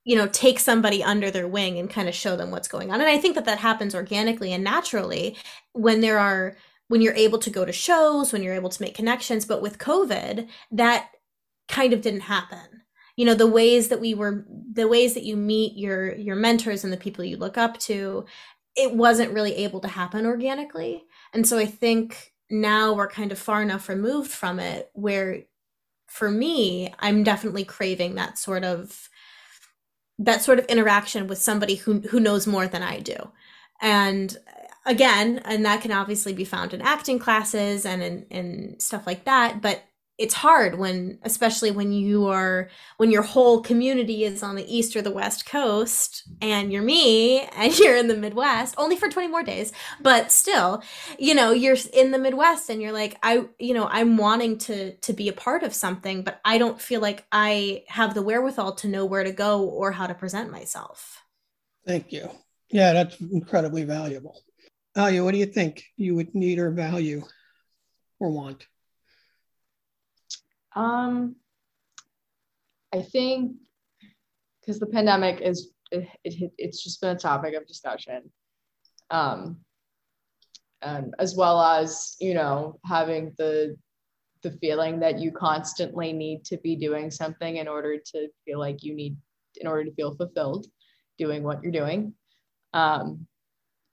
[0.05, 3.01] you know take somebody under their wing and kind of show them what's going on
[3.01, 5.37] and i think that that happens organically and naturally
[5.73, 6.57] when there are
[6.89, 9.79] when you're able to go to shows when you're able to make connections but with
[9.79, 11.11] covid that
[11.69, 12.83] kind of didn't happen
[13.19, 16.85] you know the ways that we were the ways that you meet your your mentors
[16.85, 18.25] and the people you look up to
[18.77, 21.05] it wasn't really able to happen organically.
[21.35, 25.43] And so i think now we're kind of far enough removed from it where
[26.07, 29.09] for me i'm definitely craving that sort of
[30.21, 33.17] that sort of interaction with somebody who who knows more than i do.
[33.81, 34.37] And
[34.87, 39.25] again and that can obviously be found in acting classes and in, in stuff like
[39.25, 39.83] that but
[40.19, 44.97] it's hard when especially when you are when your whole community is on the east
[44.97, 49.29] or the west coast and you're me and you're in the midwest only for 20
[49.29, 50.83] more days but still
[51.19, 54.95] you know you're in the midwest and you're like i you know i'm wanting to
[54.97, 58.73] to be a part of something but i don't feel like i have the wherewithal
[58.73, 61.23] to know where to go or how to present myself.
[61.87, 62.29] Thank you.
[62.71, 64.43] Yeah that's incredibly valuable.
[64.97, 67.23] Alia, what do you think you would need or value
[68.19, 68.67] or want
[70.75, 71.37] um,
[72.93, 73.53] I think
[74.61, 78.31] because the pandemic is it, it, it's just been a topic of discussion.
[79.11, 79.61] Um,
[80.83, 83.77] and as well as you know having the
[84.43, 88.85] the feeling that you constantly need to be doing something in order to feel like
[88.85, 89.17] you need
[89.61, 90.67] in order to feel fulfilled
[91.19, 92.15] doing what you're doing
[92.75, 93.27] um,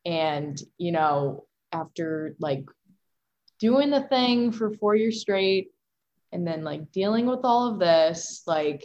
[0.06, 2.64] and you know after like
[3.60, 5.70] doing the thing for four years straight
[6.36, 8.84] and then like dealing with all of this like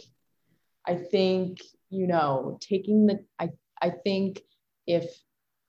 [0.87, 3.49] i think you know taking the i
[3.81, 4.39] i think
[4.87, 5.05] if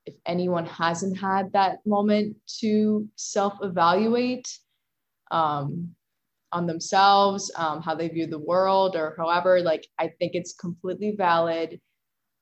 [0.06, 4.48] if anyone hasn't had that moment to self evaluate
[5.30, 5.94] um,
[6.52, 11.14] on themselves um, how they view the world or however like i think it's completely
[11.16, 11.80] valid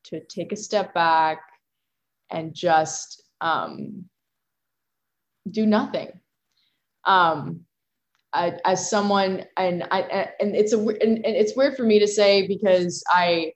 [0.05, 1.41] to take a step back
[2.31, 4.05] and just um,
[5.51, 6.21] do nothing.
[7.05, 7.65] Um,
[8.33, 12.07] I, as someone and I and it's a and, and it's weird for me to
[12.07, 13.53] say because I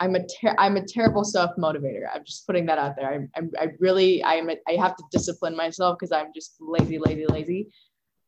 [0.00, 2.06] I'm a ter- I'm a terrible self motivator.
[2.12, 3.08] I'm just putting that out there.
[3.08, 6.98] I I'm, I really I'm a, I have to discipline myself because I'm just lazy,
[6.98, 7.68] lazy, lazy.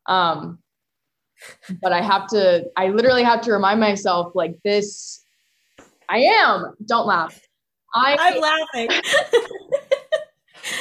[0.06, 0.60] Um,
[1.82, 2.66] but I have to.
[2.76, 5.24] I literally have to remind myself like this.
[6.08, 6.74] I am.
[6.86, 7.40] Don't laugh.
[7.94, 8.90] I, I'm laughing.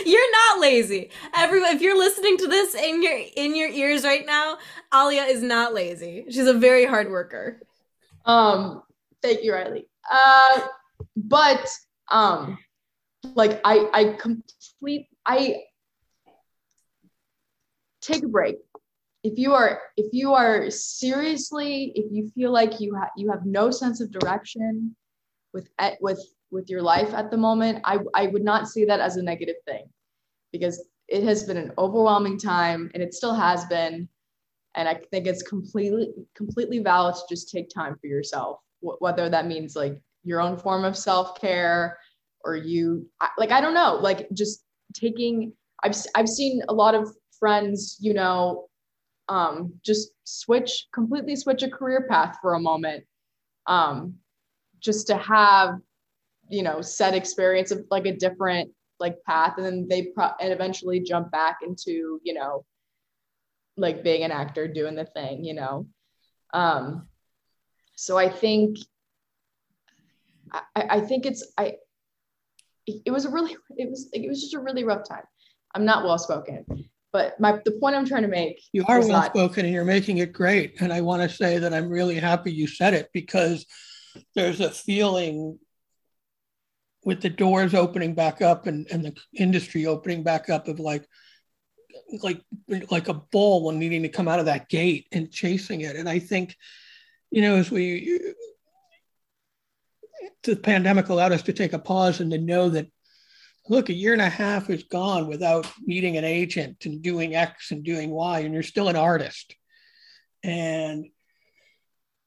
[0.05, 1.09] you're not lazy.
[1.35, 4.57] Everyone, if you're listening to this in your in your ears right now,
[4.93, 6.25] Alia is not lazy.
[6.29, 7.61] She's a very hard worker.
[8.25, 8.83] Um,
[9.21, 9.85] thank you, Rylie.
[10.11, 10.67] Uh,
[11.15, 11.69] but
[12.09, 12.57] um
[13.35, 15.63] like I I complete I
[18.01, 18.57] take a break.
[19.23, 23.45] If you are if you are seriously if you feel like you have you have
[23.45, 24.95] no sense of direction
[25.53, 25.69] with
[26.01, 29.23] with with your life at the moment, I I would not see that as a
[29.23, 29.85] negative thing
[30.53, 34.07] because it has been an overwhelming time and it still has been.
[34.75, 39.47] And I think it's completely completely valid to just take time for yourself whether that
[39.47, 41.97] means like your own form of self-care
[42.43, 47.09] or you like i don't know like just taking i've i've seen a lot of
[47.39, 48.67] friends you know
[49.29, 53.03] um just switch completely switch a career path for a moment
[53.67, 54.13] um
[54.79, 55.79] just to have
[56.49, 58.69] you know set experience of like a different
[58.99, 62.65] like path and then they pro- and eventually jump back into you know
[63.75, 65.87] like being an actor doing the thing you know
[66.53, 67.07] um
[67.95, 68.77] so i think
[70.53, 71.75] I, I think it's I
[72.85, 75.23] it was a really it was it was just a really rough time.
[75.75, 76.65] I'm not well spoken,
[77.11, 80.17] but my the point I'm trying to make you are well spoken and you're making
[80.17, 80.81] it great.
[80.81, 83.65] And I want to say that I'm really happy you said it because
[84.35, 85.57] there's a feeling
[87.05, 91.07] with the doors opening back up and, and the industry opening back up of like
[92.21, 92.41] like
[92.89, 95.95] like a bull when needing to come out of that gate and chasing it.
[95.95, 96.55] And I think,
[97.31, 98.33] you know, as we
[100.43, 102.87] the pandemic allowed us to take a pause and to know that
[103.69, 107.71] look a year and a half is gone without meeting an agent and doing x
[107.71, 109.55] and doing y and you're still an artist
[110.43, 111.05] and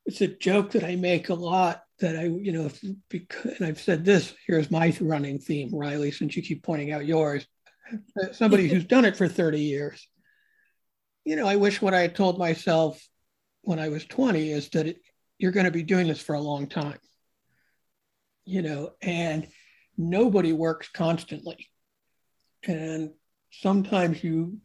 [0.06, 3.66] it's a joke that i make a lot that i you know if, because, and
[3.66, 7.46] i've said this here's my running theme rylie since you keep pointing out yours.
[8.32, 10.08] Somebody who's done it for 30 years
[11.24, 13.00] you know i wish what i had told myself
[13.62, 14.98] when i was 20 is that it,
[15.38, 16.98] you're going to be doing this for a long time.
[18.44, 19.48] You know, and
[19.96, 21.66] nobody works constantly.
[22.66, 23.10] And
[23.50, 24.58] sometimes you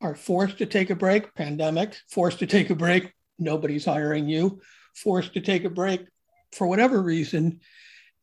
[0.00, 4.60] are forced to take a break, pandemic, forced to take a break, nobody's hiring you,
[4.94, 6.06] forced to take a break
[6.52, 7.60] for whatever reason.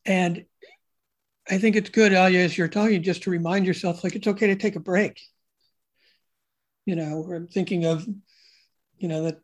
[0.06, 0.46] And
[1.50, 4.48] I think it's good, Alia, as you're talking, just to remind yourself like it's okay
[4.48, 5.20] to take a break.
[6.86, 8.08] You know, I'm thinking of,
[8.98, 9.40] you know, the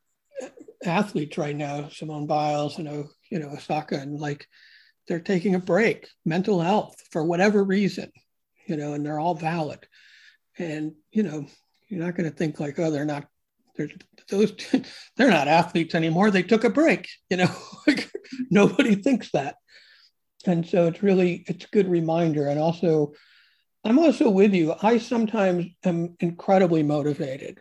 [0.86, 4.47] athletes right now, Simone Biles and, you know, Osaka, and like
[5.07, 8.11] they're taking a break, mental health for whatever reason,
[8.65, 9.86] you know, and they're all valid.
[10.57, 11.45] And, you know,
[11.88, 13.27] you're not going to think like, oh, they're not,
[13.80, 13.89] they're
[14.30, 14.53] those,
[15.17, 16.32] they're not athletes anymore.
[16.32, 17.49] They took a break, you know,
[18.51, 19.55] nobody thinks that.
[20.45, 22.47] And so it's really, it's a good reminder.
[22.47, 23.13] And also,
[23.84, 24.75] I'm also with you.
[24.82, 27.59] I sometimes am incredibly motivated,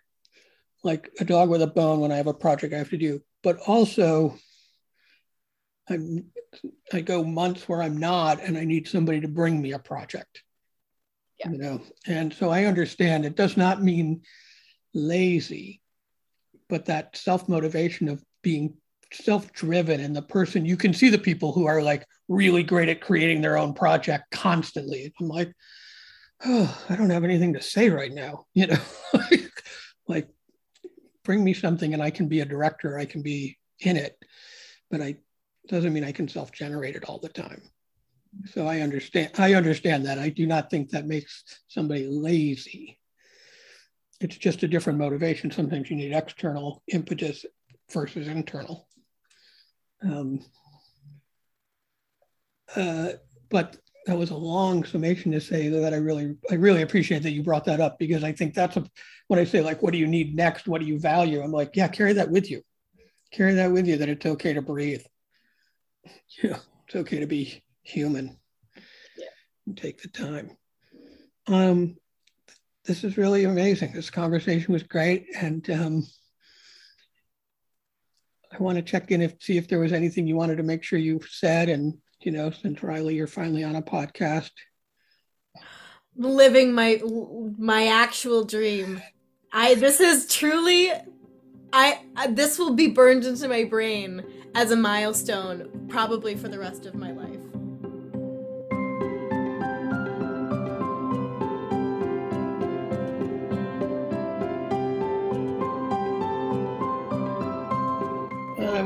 [0.84, 3.20] like a dog with a bone when I have a project I have to do,
[3.42, 4.36] but also
[5.88, 6.26] I'm,
[6.92, 10.42] I go months where I'm not, and I need somebody to bring me a project.
[11.40, 11.50] Yeah.
[11.50, 14.22] You know, and so I understand it does not mean
[14.92, 15.80] lazy,
[16.68, 18.74] but that self motivation of being
[19.12, 22.88] self driven and the person you can see the people who are like really great
[22.88, 25.12] at creating their own project constantly.
[25.18, 25.52] I'm like,
[26.44, 28.46] oh, I don't have anything to say right now.
[28.54, 28.78] You know,
[30.06, 30.28] like
[31.24, 34.16] bring me something and I can be a director, I can be in it.
[34.90, 35.16] But I
[35.68, 37.62] doesn't mean I can self-generate it all the time.
[38.52, 39.32] So I understand.
[39.38, 40.18] I understand that.
[40.18, 42.97] I do not think that makes somebody lazy.
[44.20, 45.50] It's just a different motivation.
[45.50, 47.46] Sometimes you need external impetus
[47.92, 48.88] versus internal.
[50.02, 50.44] Um,
[52.74, 53.12] uh,
[53.48, 57.30] but that was a long summation to say that I really, I really appreciate that
[57.30, 58.84] you brought that up because I think that's a,
[59.28, 60.66] when I say like, what do you need next?
[60.66, 61.42] What do you value?
[61.42, 62.62] I'm like, yeah, carry that with you.
[63.30, 65.02] Carry that with you that it's okay to breathe
[66.42, 68.38] yeah, it's okay to be human.
[69.16, 69.26] Yeah.
[69.66, 70.56] And take the time.
[71.46, 71.96] Um,
[72.88, 73.92] this is really amazing.
[73.92, 76.06] This conversation was great, and um,
[78.50, 80.82] I want to check in if see if there was anything you wanted to make
[80.82, 81.68] sure you said.
[81.68, 84.50] And you know, since Rylie, you're finally on a podcast,
[86.16, 87.00] living my
[87.58, 89.02] my actual dream.
[89.52, 90.90] I this is truly
[91.72, 94.24] I, I this will be burned into my brain
[94.54, 97.57] as a milestone probably for the rest of my life.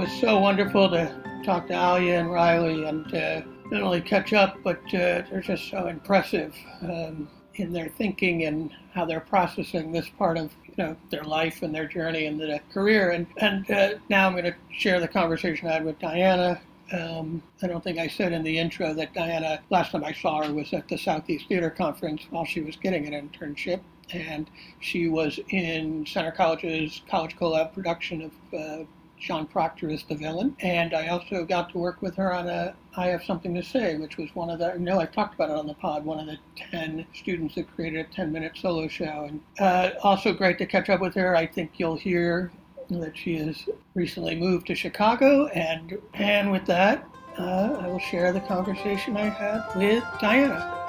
[0.03, 4.59] Was so wonderful to talk to Alia and Rylie and uh, not only catch up,
[4.65, 10.09] but uh, they're just so impressive um, in their thinking and how they're processing this
[10.09, 13.11] part of you know their life and their journey and their career.
[13.11, 16.61] And and uh, now I'm going to share the conversation I had with Diana
[16.93, 20.43] Um, I don't think I said in the intro that Diana, last time I saw
[20.43, 23.81] her was at the Southeast Theater Conference while she was getting an internship.
[24.13, 24.51] And
[24.81, 28.85] she was in Centre College's College Collab production of uh,
[29.23, 30.57] John Proctor is the villain.
[30.61, 33.97] And I also got to work with her on a I Have Something to Say,
[33.97, 36.27] which was one of the, no, I've talked about it on the pod, one of
[36.27, 39.29] the 10 students that created a 10 minute solo show.
[39.29, 41.37] And uh, also great to catch up with her.
[41.37, 42.51] I think you'll hear
[42.91, 45.47] that she has recently moved to Chicago.
[45.47, 47.07] And, and with that,
[47.39, 50.81] uh, I will share the conversation I had with Diana.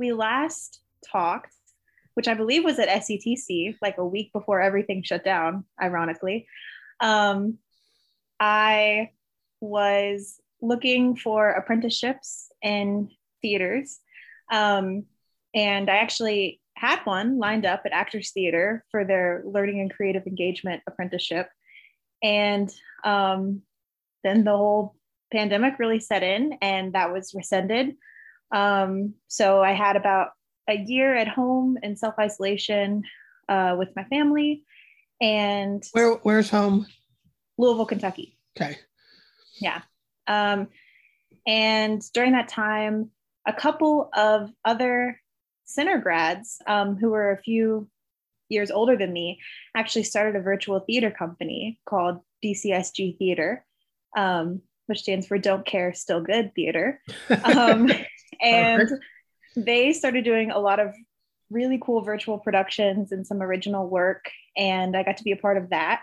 [0.00, 0.80] We last
[1.12, 1.54] talked,
[2.14, 6.48] which I believe was at SETC, like a week before everything shut down, ironically,
[7.00, 7.58] um,
[8.40, 9.10] I
[9.60, 13.10] was looking for apprenticeships in
[13.42, 14.00] theaters.
[14.50, 15.04] Um,
[15.54, 20.26] and I actually had one lined up at Actors Theater for their Learning and Creative
[20.26, 21.48] Engagement apprenticeship.
[22.22, 22.70] And
[23.04, 23.62] um,
[24.24, 24.94] then the whole
[25.32, 27.96] pandemic really set in, and that was rescinded.
[28.52, 30.30] Um, so I had about
[30.68, 33.02] a year at home in self isolation
[33.48, 34.64] uh, with my family.
[35.20, 36.86] And where where's home?
[37.58, 38.38] Louisville, Kentucky.
[38.56, 38.78] Okay.
[39.60, 39.82] Yeah.
[40.26, 40.68] Um,
[41.46, 43.10] and during that time,
[43.46, 45.20] a couple of other
[45.64, 47.88] Centre grads um, who were a few
[48.48, 49.38] years older than me
[49.76, 53.64] actually started a virtual theater company called DCSG Theater,
[54.16, 57.00] um, which stands for Don't Care, Still Good Theater.
[57.44, 57.88] Um,
[58.40, 58.90] and
[59.56, 60.94] they started doing a lot of
[61.50, 64.30] really cool virtual productions and some original work.
[64.56, 66.02] And I got to be a part of that,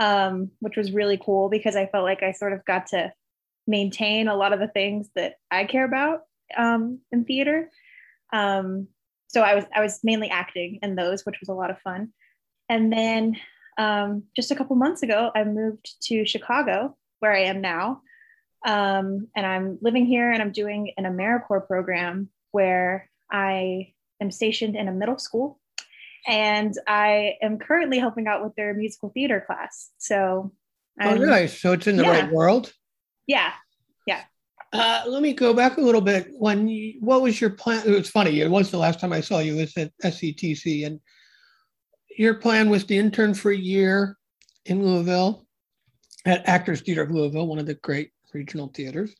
[0.00, 3.12] um, which was really cool because I felt like I sort of got to
[3.66, 6.22] maintain a lot of the things that I care about
[6.56, 7.70] um, in theater.
[8.32, 8.88] Um,
[9.28, 12.12] so I was I was mainly acting in those, which was a lot of fun.
[12.68, 13.36] And then
[13.78, 18.02] um, just a couple months ago, I moved to Chicago, where I am now,
[18.66, 24.76] um, and I'm living here and I'm doing an AmeriCorps program where I am stationed
[24.76, 25.60] in a middle school,
[26.26, 29.90] and I am currently helping out with their musical theater class.
[29.98, 30.52] So,
[31.00, 31.60] oh, nice!
[31.60, 32.10] So it's in the yeah.
[32.10, 32.72] right world.
[33.26, 33.52] Yeah,
[34.06, 34.22] yeah.
[34.72, 36.28] Uh, let me go back a little bit.
[36.32, 37.82] When you, what was your plan?
[37.86, 38.40] It was funny.
[38.40, 41.00] It was the last time I saw you was at SCTC, and
[42.16, 44.16] your plan was to intern for a year
[44.64, 45.46] in Louisville
[46.24, 49.14] at Actors Theater of Louisville, one of the great regional theaters,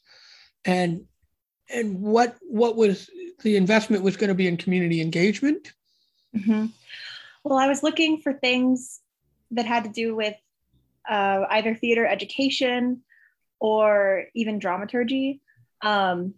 [0.64, 1.04] and
[1.68, 3.10] and what what was
[3.42, 5.72] the investment was going to be in community engagement.
[6.36, 6.66] Mm-hmm.
[7.44, 9.00] Well, I was looking for things
[9.52, 10.34] that had to do with
[11.08, 13.02] uh, either theater education
[13.60, 15.40] or even dramaturgy,
[15.82, 16.34] um,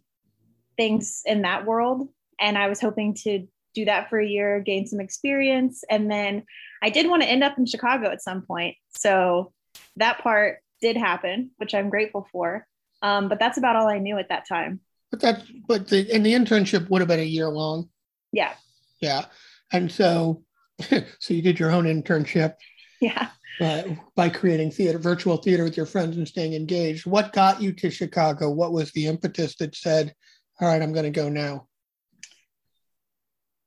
[0.76, 2.08] things in that world.
[2.38, 5.84] And I was hoping to do that for a year, gain some experience.
[5.90, 6.44] And then
[6.82, 8.76] I did want to end up in Chicago at some point.
[8.96, 9.52] So
[9.96, 12.66] that part did happen, which I'm grateful for.
[13.02, 14.80] Um, but that's about all I knew at that time.
[15.10, 17.88] But that's but the and the internship would have been a year long.
[18.32, 18.52] Yeah.
[19.00, 19.26] Yeah.
[19.72, 20.44] And so
[21.18, 22.54] so you did your own internship.
[23.00, 23.30] Yeah
[23.60, 23.82] uh,
[24.16, 27.06] by creating theater, virtual theater with your friends and staying engaged.
[27.06, 28.50] What got you to Chicago?
[28.50, 30.14] What was the impetus that said,
[30.60, 31.66] all right, I'm going to go now?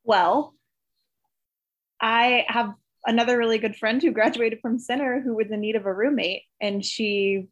[0.04, 0.54] Well,
[2.02, 2.74] I have
[3.06, 6.44] another really good friend who graduated from Centre who was in need of a roommate.
[6.60, 7.48] And she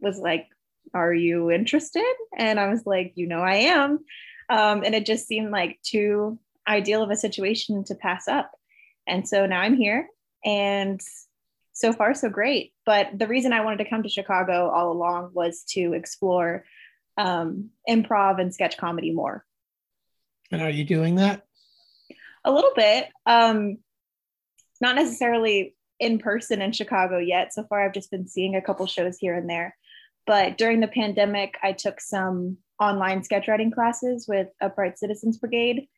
[0.00, 0.46] was like,
[0.94, 2.14] Are you interested?
[2.36, 4.00] And I was like, You know, I am.
[4.48, 8.50] Um, and it just seemed like too ideal of a situation to pass up.
[9.06, 10.08] And so now I'm here.
[10.44, 11.00] And
[11.72, 12.72] so far so great.
[12.84, 16.64] But the reason i wanted to come to chicago all along was to explore
[17.18, 19.44] um, improv and sketch comedy more.
[20.50, 21.42] And are you doing that?
[22.44, 23.08] A little bit.
[23.26, 23.78] Um,
[24.80, 27.52] not necessarily in person in chicago yet.
[27.52, 29.76] So far i've just been seeing a couple shows here and there
[30.26, 35.88] but during the pandemic i took some online sketch writing classes with upright citizens brigade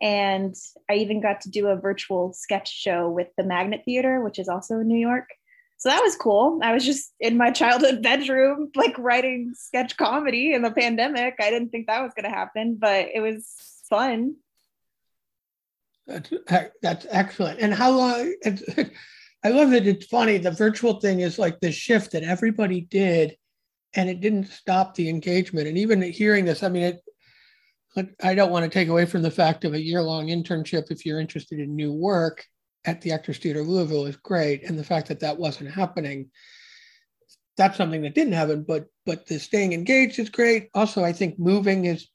[0.00, 0.54] and
[0.88, 4.48] I even got to do a virtual sketch show with the Magnet Theater, which is
[4.48, 5.28] also in New York.
[5.76, 6.60] So that was cool.
[6.62, 11.34] I was just in my childhood bedroom, like writing sketch comedy in the pandemic.
[11.38, 13.46] I didn't think that was going to happen, but it was
[13.88, 14.36] fun.
[16.06, 16.32] That's,
[16.82, 17.60] that's excellent.
[17.60, 18.34] And how long?
[19.42, 20.38] I love that it's funny.
[20.38, 23.36] The virtual thing is like the shift that everybody did,
[23.94, 25.66] and it didn't stop the engagement.
[25.66, 27.02] And even hearing this, I mean, it,
[28.22, 31.04] I don't want to take away from the fact of a year long internship if
[31.04, 32.44] you're interested in new work
[32.84, 34.64] at the Actors Theater of Louisville is great.
[34.64, 36.30] And the fact that that wasn't happening,
[37.56, 40.68] that's something that didn't happen, but but the staying engaged is great.
[40.72, 42.08] Also, I think moving is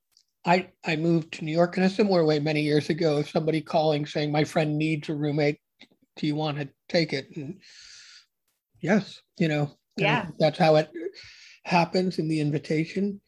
[0.45, 3.17] I I moved to New York in a similar way many years ago.
[3.17, 5.59] Of somebody calling saying my friend needs a roommate,
[6.15, 7.27] do you want to take it?
[7.35, 7.59] And
[8.79, 10.89] yes, you know, yeah, that's how it
[11.65, 13.19] happens in the invitation.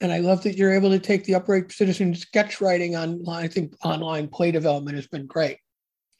[0.00, 3.44] And I love that you're able to take the upright citizen sketch writing online.
[3.44, 5.58] I think online play development has been great.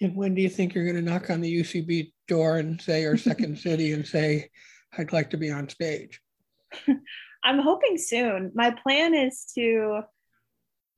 [0.01, 3.05] And when do you think you're going to knock on the UCB door and say,
[3.05, 4.49] or Second City and say,
[4.97, 6.21] I'd like to be on stage?
[7.45, 8.53] I'm hoping soon.
[8.55, 10.01] My plan is to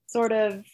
[0.07, 0.64] sort of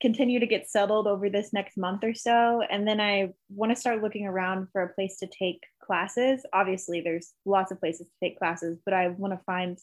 [0.00, 2.62] continue to get settled over this next month or so.
[2.68, 6.46] And then I want to start looking around for a place to take classes.
[6.52, 9.76] Obviously, there's lots of places to take classes, but I want to find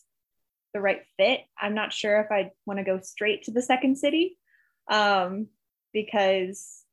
[0.73, 1.41] the right fit.
[1.59, 4.37] I'm not sure if I want to go straight to the second city
[4.89, 5.47] um,
[5.91, 6.83] because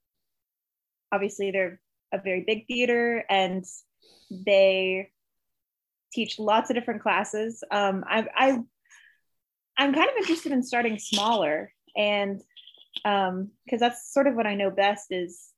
[1.12, 1.80] obviously they're
[2.12, 3.64] a very big theater and
[4.30, 5.10] they
[6.12, 7.62] teach lots of different classes.
[7.70, 8.58] Um, I, I
[9.78, 12.40] I'm kind of interested in starting smaller and
[12.94, 15.48] because um, that's sort of what I know best is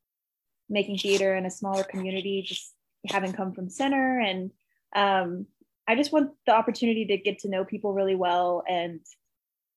[0.68, 2.73] making theater in a smaller community, just
[3.08, 4.18] having come from Centre.
[4.20, 4.50] And
[4.94, 5.46] um,
[5.86, 9.00] I just want the opportunity to get to know people really well and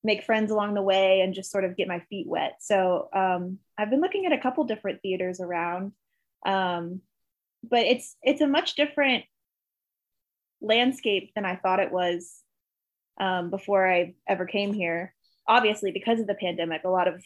[0.03, 2.57] make friends along the way and just sort of get my feet wet.
[2.59, 5.91] So um, I've been looking at a couple different theaters around,
[6.45, 7.01] um,
[7.63, 9.25] but it's it's a much different
[10.61, 12.41] landscape than I thought it was
[13.19, 15.13] um, before I ever came here.
[15.47, 17.23] Obviously, because of the pandemic, a lot of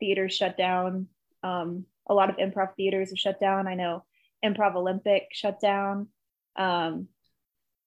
[0.00, 1.08] theaters shut down.
[1.42, 3.66] Um, a lot of improv theaters have shut down.
[3.66, 4.04] I know
[4.44, 6.08] Improv Olympic shut down.
[6.56, 7.08] Um,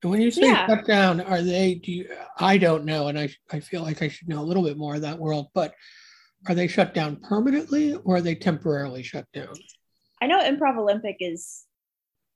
[0.03, 0.67] when you say yeah.
[0.67, 1.75] shut down, are they?
[1.75, 2.09] Do you?
[2.37, 4.95] I don't know, and I I feel like I should know a little bit more
[4.95, 5.47] of that world.
[5.53, 5.73] But
[6.47, 9.55] are they shut down permanently, or are they temporarily shut down?
[10.21, 11.63] I know Improv Olympic is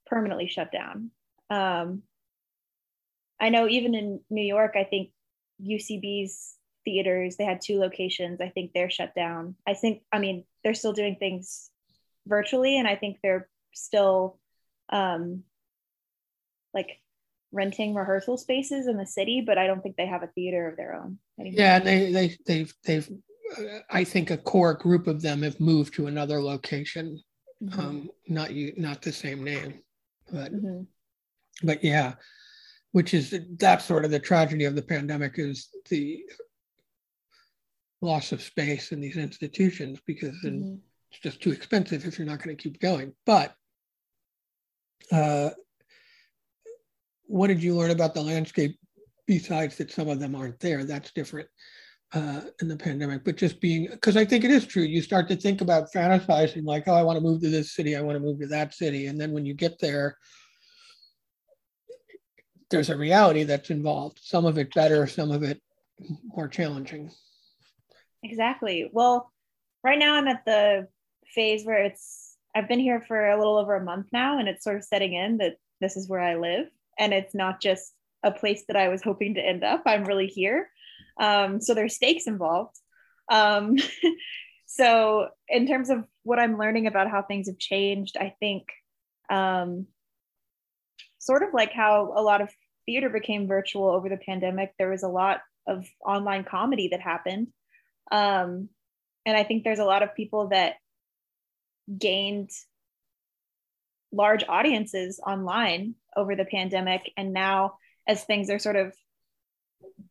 [0.08, 1.12] permanently shut down.
[1.50, 2.04] Um,
[3.40, 5.12] I know even in New York, I think
[5.64, 6.56] UCB's
[6.86, 8.42] theaters, they had two locations.
[8.42, 9.56] I think they're shut down.
[9.68, 11.70] I think, I mean, they're still doing things
[12.28, 14.40] virtually, and I think they're still
[14.90, 15.44] um,
[16.74, 17.00] like
[17.52, 20.78] renting rehearsal spaces in the city, but I don't think they have a theater of
[20.78, 21.18] their own.
[21.40, 21.60] Anymore.
[21.60, 23.10] Yeah, they they they've they've
[23.58, 27.22] uh, I think a core group of them have moved to another location,
[27.64, 27.80] mm-hmm.
[27.80, 29.82] um, not you, not the same name,
[30.32, 30.84] but mm-hmm.
[31.64, 32.14] but yeah,
[32.92, 36.24] which is that's sort of the tragedy of the pandemic is the
[38.02, 40.76] loss of space in these institutions because mm-hmm.
[41.12, 43.14] it's just too expensive if you're not going to keep going.
[43.26, 43.56] But
[45.12, 45.50] uh,
[47.26, 48.78] what did you learn about the landscape
[49.28, 50.84] besides that some of them aren't there?
[50.84, 51.48] That's different
[52.14, 54.84] uh, in the pandemic, but just being because I think it is true.
[54.84, 57.96] You start to think about fantasizing like, oh, I want to move to this city,
[57.96, 60.18] I want to move to that city, and then when you get there,
[62.70, 64.20] there's a reality that's involved.
[64.22, 65.62] Some of it better, some of it
[66.36, 67.12] more challenging.
[68.24, 68.90] Exactly.
[68.92, 69.32] Well,
[69.84, 70.88] right now I'm at the
[71.34, 72.21] phase where it's
[72.56, 75.14] I've been here for a little over a month now and it's sort of setting
[75.14, 76.68] in that this is where I live
[77.00, 77.94] and it's not just
[78.24, 79.84] a place that I was hoping to end up.
[79.86, 80.70] I'm really here.
[81.20, 82.76] Um, so there's stakes involved.
[83.32, 83.78] Um,
[84.66, 88.68] so in terms of what I'm learning about how things have changed, I think
[89.30, 89.88] um,
[91.20, 92.50] sort of like how a lot of
[92.86, 97.48] theater became virtual over the pandemic, there was a lot of online comedy that happened.
[98.12, 98.70] Um,
[99.26, 100.76] and I think there's a lot of people that
[101.98, 102.50] gained
[104.12, 107.12] large audiences online over the pandemic.
[107.18, 107.76] And now,
[108.08, 108.94] as things are sort of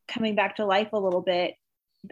[0.09, 1.55] coming back to life a little bit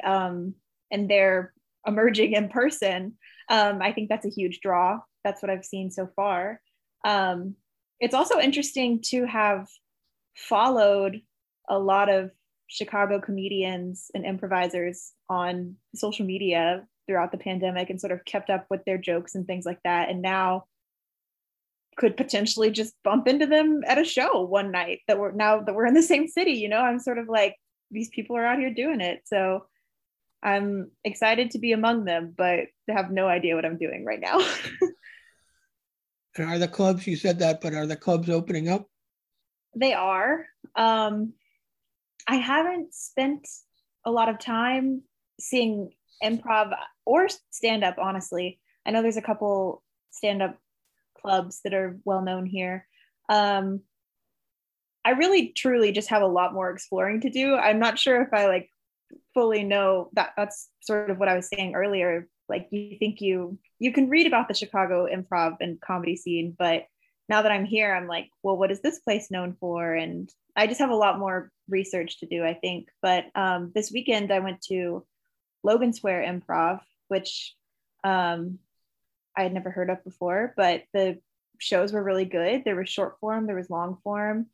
[0.04, 0.54] um,
[0.90, 1.52] and they're
[1.86, 3.14] emerging in person,
[3.48, 5.00] um, I think that's a huge draw.
[5.24, 6.60] That's what I've seen so far.
[7.04, 7.54] Um,
[8.00, 9.66] it's also interesting to have
[10.34, 11.20] followed
[11.68, 12.30] a lot of
[12.68, 18.66] Chicago comedians and improvisers on social media throughout the pandemic and sort of kept up
[18.70, 20.10] with their jokes and things like that.
[20.10, 20.64] And now
[21.96, 25.74] could potentially just bump into them at a show one night that we're now that
[25.74, 27.56] we're in the same city, you know, I'm sort of like,
[27.90, 29.22] these people are out here doing it.
[29.24, 29.64] So
[30.42, 34.38] I'm excited to be among them, but have no idea what I'm doing right now.
[36.36, 38.86] and are the clubs, you said that, but are the clubs opening up?
[39.74, 40.46] They are.
[40.76, 41.32] Um,
[42.26, 43.48] I haven't spent
[44.04, 45.02] a lot of time
[45.40, 45.90] seeing
[46.22, 48.58] improv or stand up, honestly.
[48.86, 50.58] I know there's a couple stand up
[51.20, 52.86] clubs that are well known here.
[53.28, 53.80] Um,
[55.04, 57.54] I really truly just have a lot more exploring to do.
[57.54, 58.70] I'm not sure if I like
[59.34, 62.28] fully know that that's sort of what I was saying earlier.
[62.48, 66.84] Like you think you you can read about the Chicago improv and comedy scene, but
[67.28, 69.94] now that I'm here, I'm like, well, what is this place known for?
[69.94, 72.88] And I just have a lot more research to do, I think.
[73.02, 75.06] But um, this weekend, I went to
[75.62, 77.54] Logan Square Improv, which
[78.04, 78.58] um,
[79.36, 81.18] I had never heard of before, but the
[81.58, 82.62] shows were really good.
[82.64, 84.46] There was short form, there was long form,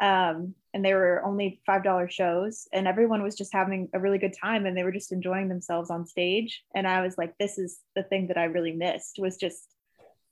[0.00, 4.18] um, and they were only five dollar shows, and everyone was just having a really
[4.18, 6.62] good time, and they were just enjoying themselves on stage.
[6.74, 9.74] And I was like, this is the thing that I really missed was just,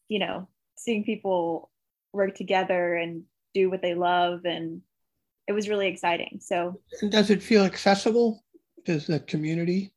[0.09, 1.70] you know, seeing people
[2.12, 3.24] work together and
[3.55, 4.83] do what they love, and
[5.47, 6.39] it was really exciting.
[6.41, 8.45] So, and does it feel accessible?
[8.85, 9.93] Does the community?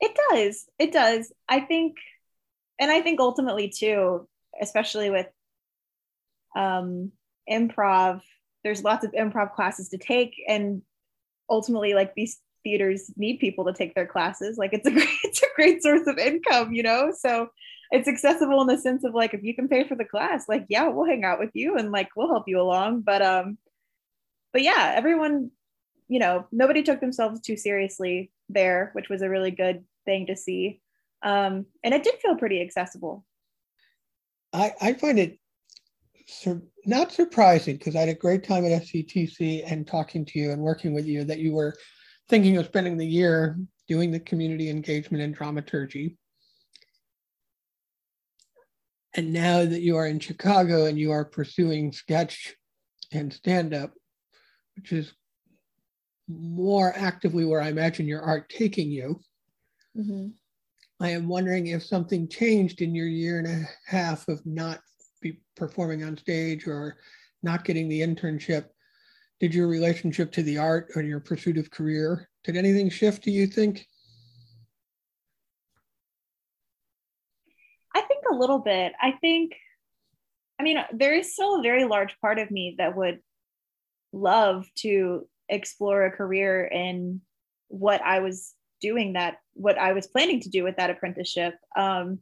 [0.00, 0.66] It does.
[0.78, 1.32] It does.
[1.48, 1.96] I think,
[2.78, 4.28] and I think ultimately too,
[4.60, 5.26] especially with
[6.54, 7.12] um,
[7.50, 8.20] improv,
[8.64, 10.82] there's lots of improv classes to take, and
[11.48, 14.58] ultimately, like these theaters need people to take their classes.
[14.58, 17.12] Like it's a great, it's a great source of income, you know.
[17.16, 17.48] So
[17.90, 20.66] it's accessible in the sense of like if you can pay for the class, like
[20.68, 23.02] yeah, we'll hang out with you and like we'll help you along.
[23.02, 23.58] But um,
[24.52, 25.50] but yeah, everyone,
[26.08, 30.36] you know, nobody took themselves too seriously there, which was a really good thing to
[30.36, 30.80] see.
[31.22, 33.24] Um, and it did feel pretty accessible.
[34.52, 35.38] I, I find it
[36.26, 40.52] sur- not surprising because I had a great time at SCTC and talking to you
[40.52, 41.74] and working with you that you were
[42.28, 46.16] thinking of spending the year doing the community engagement and dramaturgy.
[49.14, 52.54] And now that you are in Chicago and you are pursuing sketch
[53.12, 53.92] and stand up,
[54.74, 55.12] which is
[56.28, 59.20] more actively where I imagine your art taking you.
[59.96, 60.28] Mm-hmm.
[61.00, 64.80] I am wondering if something changed in your year and a half of not
[65.20, 66.96] be performing on stage or
[67.42, 68.66] not getting the internship.
[69.40, 73.30] Did your relationship to the art or your pursuit of career, did anything shift, do
[73.30, 73.86] you think?
[77.94, 78.92] I think a little bit.
[79.02, 79.52] I think,
[80.58, 83.20] I mean, there is still a very large part of me that would
[84.12, 87.20] love to explore a career in
[87.68, 91.54] what I was doing that what I was planning to do with that apprenticeship.
[91.76, 92.20] Um,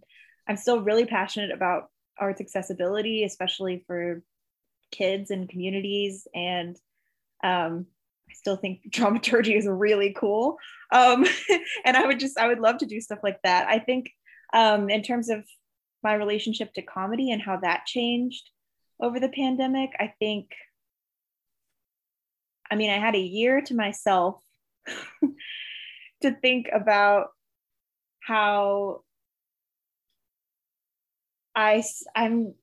[0.49, 4.23] I'm still really passionate about arts accessibility, especially for
[4.93, 6.29] kids and communities.
[6.35, 6.77] And
[7.43, 7.87] um,
[8.29, 10.59] I still think dramaturgy is really cool.
[10.93, 11.27] Um,
[11.85, 13.69] and I would just, I would love to do stuff like that.
[13.69, 14.11] I think
[14.53, 15.45] um, in terms of
[16.03, 18.51] my relationship to comedy and how that changed
[19.01, 20.51] over the pandemic, I think
[22.71, 24.43] I mean, I had a year to myself
[26.23, 27.29] to think about
[28.21, 29.03] how
[31.55, 31.85] I
[32.17, 32.55] I'm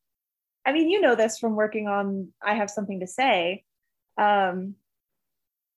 [0.65, 3.63] I mean, you know this from working on I have something to say.
[4.17, 4.75] Um,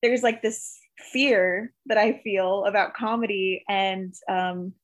[0.02, 0.78] there's like this
[1.12, 4.74] fear that I feel about comedy and um,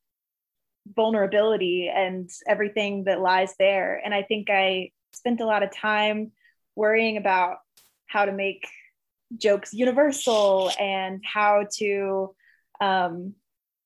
[0.96, 4.00] vulnerability and everything that lies there.
[4.02, 6.32] And I think I spent a lot of time
[6.74, 7.58] worrying about
[8.06, 8.66] how to make
[9.36, 12.34] jokes universal and how to
[12.80, 13.34] um,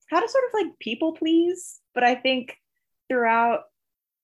[0.09, 1.79] how to sort of like people please.
[1.93, 2.55] But I think
[3.09, 3.63] throughout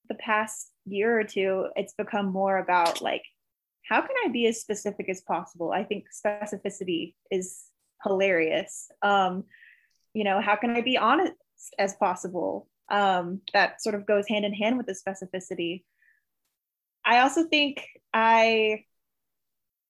[0.10, 3.24] the past year or two, it's become more about like
[3.88, 5.72] how can I be as specific as possible?
[5.72, 7.66] I think specificity is
[8.04, 8.90] hilarious.
[9.02, 9.46] Um,
[10.14, 11.34] you know, how can I be honest
[11.78, 12.68] as possible?
[12.90, 15.84] Um, that sort of goes hand in hand with the specificity.
[17.06, 18.86] I also think I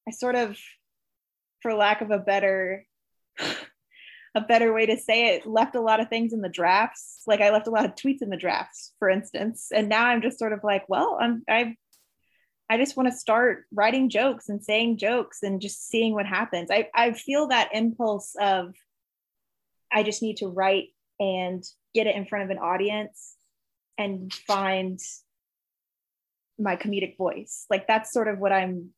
[0.08, 0.58] I sort of
[1.62, 2.86] for lack of a better
[4.36, 7.24] a better way to say it left a lot of things in the drafts.
[7.28, 9.70] Like i left a lot of tweets in the drafts for instance.
[9.74, 11.76] And now i'm just sort of like well i'm i
[12.70, 16.70] i just want to start writing jokes and saying jokes and just seeing what happens.
[16.72, 18.74] I i feel that impulse of
[19.92, 21.64] i just need to write and
[21.94, 23.36] get it in front of an audience
[23.98, 25.00] and find
[26.58, 27.66] my comedic voice.
[27.70, 28.92] Like that's sort of what i'm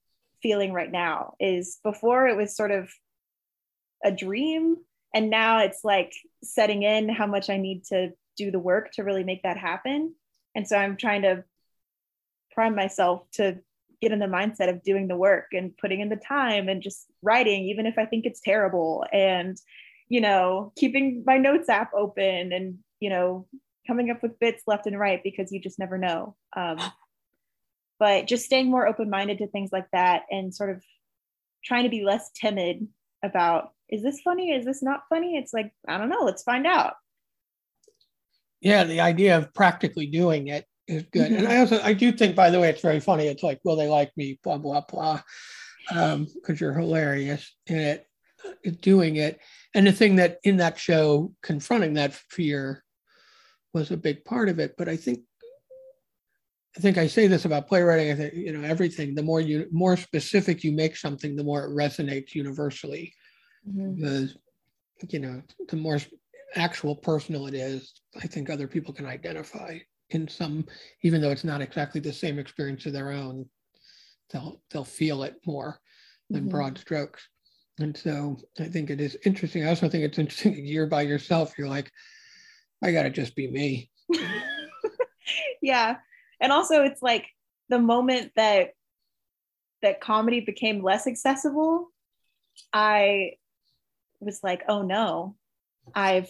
[0.43, 2.91] feeling right now is before it was sort of
[4.03, 4.75] a dream
[5.15, 6.13] and now it's like
[6.43, 10.13] setting in how much i need to do the work to really make that happen.
[10.55, 11.43] And so i'm trying to
[12.51, 13.59] prime myself to
[14.01, 17.05] get in the mindset of doing the work and putting in the time and just
[17.21, 19.57] writing even if i think it's terrible and
[20.09, 23.47] you know keeping my notes app open and you know
[23.85, 26.35] coming up with bits left and right because you just never know.
[26.55, 26.77] Um,
[28.03, 30.83] but just staying more open-minded to things like that and sort of
[31.63, 32.85] trying to be less timid
[33.23, 34.51] about is this funny?
[34.51, 35.37] Is this not funny?
[35.37, 36.95] It's like i don't know let's find out.
[38.59, 41.31] Yeah the idea of practically doing it is good.
[41.31, 41.45] Mm-hmm.
[41.45, 43.27] and i also i do think by the way it's very funny.
[43.27, 44.37] It's like will they like me?
[44.43, 45.21] Blah blah blah.
[45.89, 48.05] Um because you're hilarious in it
[48.81, 49.39] doing it.
[49.73, 52.83] And the thing that in that show confronting that fear
[53.73, 54.75] was a big part of it.
[54.77, 55.21] But i think
[56.75, 58.11] I think I say this about playwriting.
[58.11, 59.13] I think you know everything.
[59.13, 63.13] The more you more specific you make something, the more it resonates universally.
[63.67, 63.95] Mm-hmm.
[63.95, 64.37] Because
[65.09, 65.99] you know, the more
[66.55, 69.79] actual personal it is, I think other people can identify
[70.09, 70.65] in some,
[71.03, 73.45] even though it's not exactly the same experience of their own.
[74.31, 75.79] They'll they'll feel it more
[76.31, 76.49] than mm-hmm.
[76.49, 77.27] broad strokes.
[77.79, 79.63] And so I think it is interesting.
[79.63, 81.53] I also think it's interesting you're by yourself.
[81.57, 81.91] You're like,
[82.83, 83.91] I gotta just be me.
[85.61, 85.97] yeah
[86.43, 87.25] and also it's like
[87.69, 88.73] the moment that
[89.81, 91.87] that comedy became less accessible
[92.71, 93.31] i
[94.19, 95.35] was like oh no.
[95.93, 96.29] I've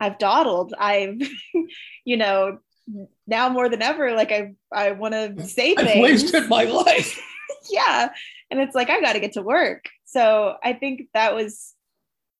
[0.00, 0.74] i've dawdled.
[0.78, 1.20] I've
[2.04, 2.58] you know
[3.26, 7.20] now more than ever like i i want to say I've wasted my life.
[7.70, 8.10] Yeah.
[8.50, 9.88] And it's like i got to get to work.
[10.04, 11.74] So i think that was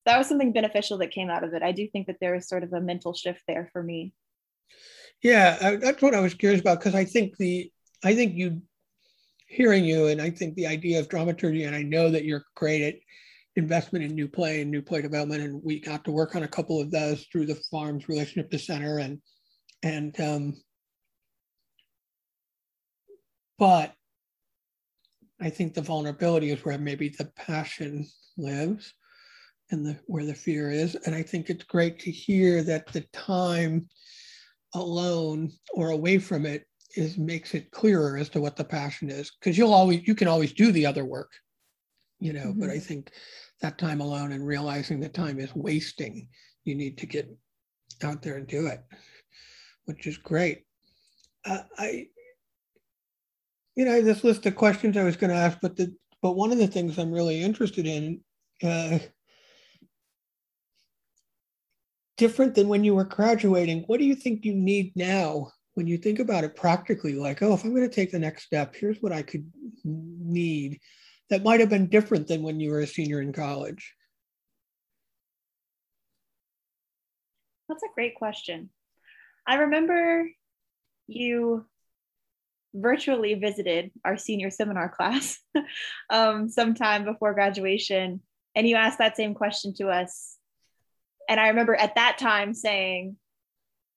[0.06, 1.62] that was something beneficial that came out of it.
[1.62, 4.12] I do think that there was sort of a mental shift there for me
[5.22, 7.70] yeah, that's what I was curious about because I think the
[8.04, 8.62] I think you
[9.48, 12.82] hearing you and I think the idea of dramaturgy and I know that you're great
[12.82, 12.94] at
[13.56, 16.48] investment in new play and new play development and we got to work on a
[16.48, 19.20] couple of those through the farm's relationship to Centre and
[19.82, 20.54] and um
[23.58, 23.94] but
[25.40, 28.94] I think the vulnerability is where maybe the passion lives
[29.70, 33.00] and the where the fear is and I think it's great to hear that the
[33.12, 33.88] time
[34.74, 36.64] alone or away from it
[36.96, 40.28] is makes it clearer as to what the passion is because you'll always you can
[40.28, 41.30] always do the other work
[42.18, 42.60] you know mm-hmm.
[42.60, 42.80] but i mm-hmm.
[42.80, 43.10] think
[43.60, 46.28] that time alone and realizing that time is wasting
[46.64, 47.28] you need to get
[48.02, 48.82] out there and do it
[49.84, 50.64] which is great
[51.46, 52.06] uh, i
[53.74, 56.52] you know this list of questions i was going to ask but the but one
[56.52, 58.20] of the things i'm really interested in
[58.62, 58.98] uh,
[62.18, 63.84] different than when you were graduating.
[63.86, 67.14] What do you think you need now when you think about it practically?
[67.14, 69.50] Like, oh, if I'm going to take the next step, here's what I could
[69.84, 70.80] need
[71.30, 73.94] that might have been different than when you were a senior in college.
[77.68, 78.70] That's a great question.
[79.46, 80.28] I remember
[81.06, 81.66] you
[82.74, 85.38] virtually visited our senior seminar class
[86.10, 88.20] um, sometime before graduation,
[88.56, 90.37] and you asked that same question to us
[91.28, 93.16] and I remember at that time saying,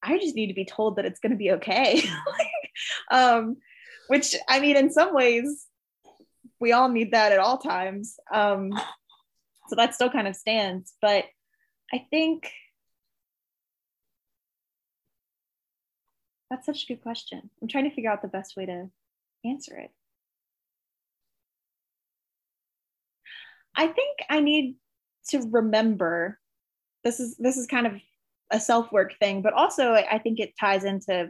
[0.04, 2.04] I just need to be told that it's going to be okay.
[3.12, 3.58] um,
[4.08, 5.68] which I mean, in some ways,
[6.60, 8.18] we all need that at all times.
[8.32, 8.72] Um,
[9.70, 10.94] so that still kind of stands.
[11.02, 11.26] But
[11.94, 12.52] I think
[16.50, 17.50] that's such a good question.
[17.62, 18.90] I'm trying to figure out the best way to
[19.46, 19.92] answer it.
[23.74, 24.76] I think I need
[25.30, 26.41] to remember
[27.04, 27.94] this is this is kind of
[28.52, 31.30] a self-work thing but also i think it ties into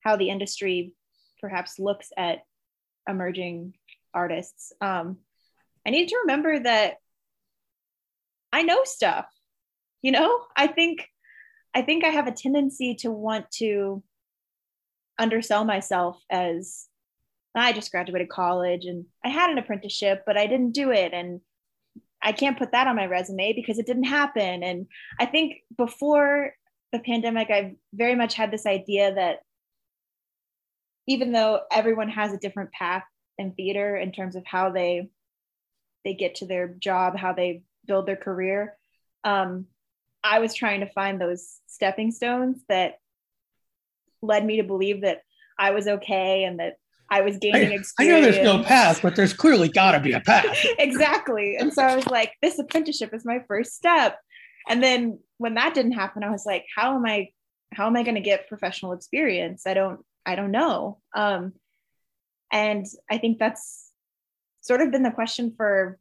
[0.00, 0.94] how the industry
[1.40, 2.40] perhaps looks at
[3.08, 3.74] emerging
[4.14, 4.72] artists.
[4.80, 5.18] Um,
[5.86, 6.94] i need to remember that
[8.52, 9.26] i know stuff
[10.02, 10.40] you know?
[10.56, 11.06] I think
[11.74, 14.02] i think i have a tendency to want to
[15.18, 16.86] undersell myself as
[17.54, 21.12] i just graduated college and i had an apprenticeship but i didn't do it.
[21.14, 21.40] And
[22.26, 24.64] I can't put that on my resume because it didn't happen.
[24.64, 26.54] And I think before
[26.92, 29.42] the pandemic, I very much had this idea that
[31.06, 33.04] even though everyone has a different path
[33.38, 35.08] in theater in terms of how they
[36.04, 38.76] they get to their job, how they build their career,
[39.22, 39.66] um,
[40.24, 42.98] I was trying to find those stepping stones that
[44.20, 45.22] led me to believe that
[45.56, 46.78] I was okay and that
[47.10, 47.94] I was gaining experience.
[47.98, 50.58] I know there's no path, but there's clearly got to be a path.
[50.78, 51.56] exactly.
[51.56, 54.18] And so I was like, this apprenticeship is my first step.
[54.68, 57.28] And then when that didn't happen, I was like, how am I
[57.72, 59.66] how am I going to get professional experience?
[59.66, 60.98] I don't I don't know.
[61.14, 61.52] Um,
[62.52, 63.90] and I think that's
[64.60, 65.98] sort of been the question for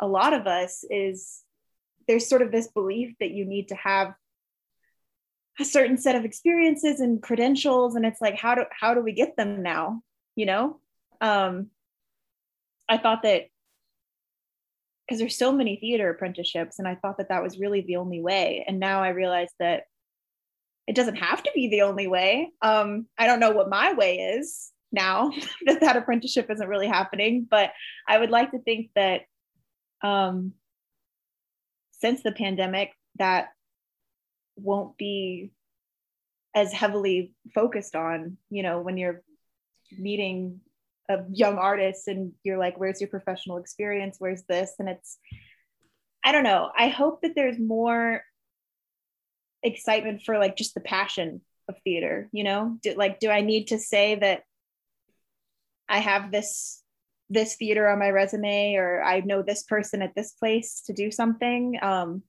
[0.00, 1.40] a lot of us is
[2.06, 4.14] there's sort of this belief that you need to have
[5.58, 9.12] a certain set of experiences and credentials and it's like how do how do we
[9.12, 10.02] get them now
[10.36, 10.80] you know?
[11.20, 11.70] Um
[12.88, 13.44] i thought that
[15.06, 18.20] because there's so many theater apprenticeships and i thought that that was really the only
[18.20, 18.64] way.
[18.66, 19.84] And now i realize that
[20.86, 22.52] it doesn't have to be the only way.
[22.62, 25.30] Um i don't know what my way is now
[25.66, 27.72] that that apprenticeship isn't really happening but
[28.08, 29.22] i would like to think that
[30.02, 30.52] um
[31.92, 33.48] since the pandemic that
[34.56, 35.50] won't be
[36.54, 39.22] as heavily focused on you know when you're
[39.98, 40.60] meeting
[41.08, 44.16] a young artist and you're like where's your professional experience?
[44.18, 44.72] Where's this?
[44.78, 45.18] And it's
[46.24, 46.70] i don't know.
[46.76, 48.22] I hope that there's more
[49.62, 52.78] excitement for like just the passion of theater you know?
[52.82, 54.42] Do, like do i need to say that
[55.88, 56.82] i have this
[57.30, 61.10] this theater on my resume or i know this person at this place to do
[61.10, 61.78] something?
[61.82, 62.22] Um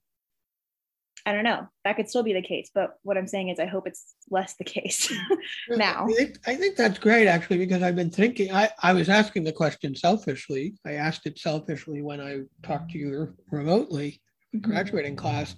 [1.26, 3.66] i don't know that could still be the case but what i'm saying is i
[3.66, 5.12] hope it's less the case
[5.68, 9.08] now I think, I think that's great actually because I've been thinking I, I was
[9.08, 10.74] asking the question selfishly.
[10.86, 14.20] I asked it selfishly when I talked to you remotely,
[14.54, 14.70] Mm-hmm.
[14.70, 15.56] graduating class,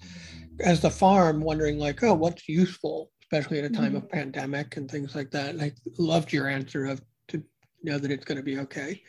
[0.61, 3.99] as the farm, wondering like, oh, what's useful, especially at a time Mhm.
[3.99, 5.51] of pandemic and things like that.
[5.51, 7.45] And I loved your answer of to
[7.83, 9.03] know that it's going to be okay.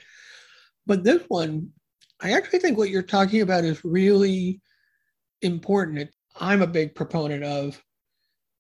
[0.86, 1.70] But this one,
[2.20, 4.62] I actually think what you're talking about is really
[5.42, 6.00] important.
[6.00, 7.82] It, I'm a big proponent of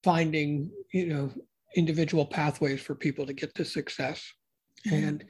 [0.04, 1.32] finding, you know,
[1.76, 4.24] individual pathways for people to get to success.
[4.88, 5.08] Mm-hmm.
[5.08, 5.26] And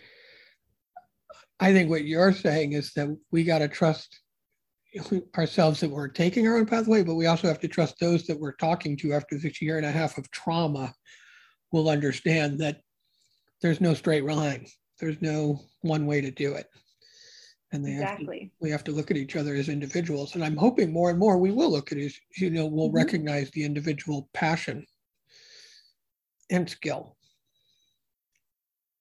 [1.59, 4.19] I think what you're saying is that we got to trust
[5.37, 8.39] ourselves that we're taking our own pathway, but we also have to trust those that
[8.39, 10.91] we're talking to after this year and a half of trauma
[11.71, 12.81] will understand that
[13.61, 14.65] there's no straight line.
[14.99, 16.65] There's no one way to do it.
[17.71, 18.51] And they have to exactly.
[18.59, 21.37] we have to look at each other as individuals and i'm hoping more and more
[21.37, 22.95] we will look at as you know we'll Mhm.
[22.95, 24.85] recognize the individual passion
[26.49, 27.15] and skill.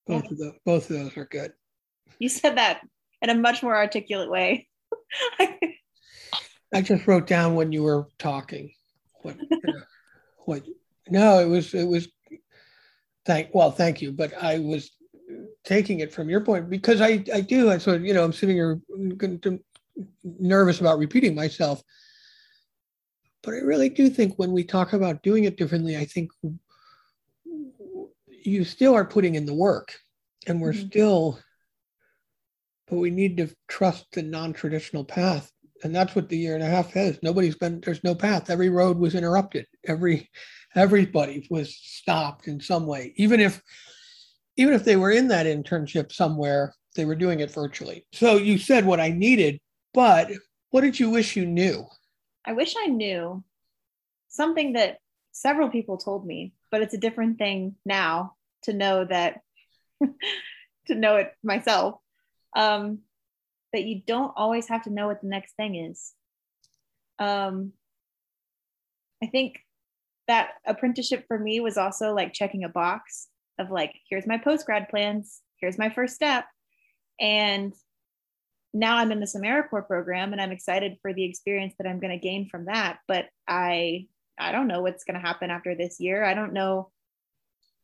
[0.06, 0.30] Both Yeah.
[0.32, 1.52] of the both of those are good.
[2.18, 2.86] You said that
[3.22, 4.68] in a much more articulate way.
[6.74, 8.72] I just wrote down when you were talking.
[9.22, 9.80] What uh,
[10.44, 10.62] what
[11.08, 12.08] no it was it was
[13.24, 14.90] thank well thank you but i was
[15.64, 18.32] taking it from your point because i i do i sort of you know i'm
[18.32, 18.80] sitting here
[20.24, 21.82] nervous about repeating myself.
[23.42, 26.30] But i really do think when we talk about doing it differently i think
[28.28, 29.94] you still are putting in the work
[30.46, 30.86] and we're Mhm.
[30.88, 31.40] still
[32.86, 35.52] but we need to trust the non-traditional path.
[35.84, 38.48] And that's what the year and a half is nobody's been there's no path.
[38.50, 39.66] Every road was interrupted.
[39.86, 40.28] Every
[40.74, 43.12] everybody was stopped in some way.
[43.16, 43.62] Even if
[44.58, 48.58] even if they were in that internship somewhere they were doing it virtually so you
[48.58, 49.58] said what i needed
[49.94, 50.30] but
[50.70, 51.86] what did you wish you knew
[52.48, 53.44] I wish I knew
[54.28, 55.00] something that
[55.32, 59.40] several people told me, but it's a different thing now to know that
[60.86, 61.96] to know it myself.
[62.56, 63.00] Um,
[63.74, 66.14] that you don't always have to know what the next thing is.
[67.18, 67.72] Um,
[69.22, 69.58] I think
[70.26, 73.28] that apprenticeship for me was also like checking a box
[73.58, 76.46] of like, here's my post grad plans, here's my first step,
[77.20, 77.74] and
[78.74, 82.12] now I'm in this AmeriCorps program and I'm excited for the experience that I'm going
[82.12, 82.98] to gain from that.
[83.06, 84.06] But I
[84.38, 86.24] I don't know what's going to happen after this year.
[86.24, 86.90] I don't know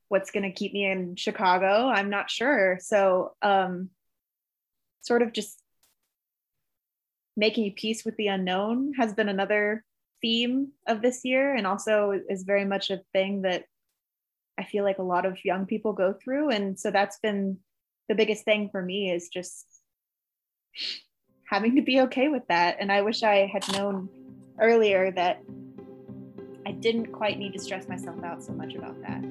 [0.08, 1.88] what's going to keep me in Chicago.
[1.88, 2.78] I'm not sure.
[2.80, 3.90] So um
[5.00, 5.60] sort of just
[7.36, 9.84] making peace with the unknown has been another
[10.22, 13.64] theme of this year and also is very much a thing that
[14.58, 17.58] I feel like a lot of young people go through and so that's been
[18.08, 19.66] the biggest thing for me is just
[21.48, 22.76] having to be okay with that.
[22.80, 24.08] And I wish I had known
[24.60, 25.42] earlier that
[26.66, 29.22] I didn't quite need to stress myself out so much about that.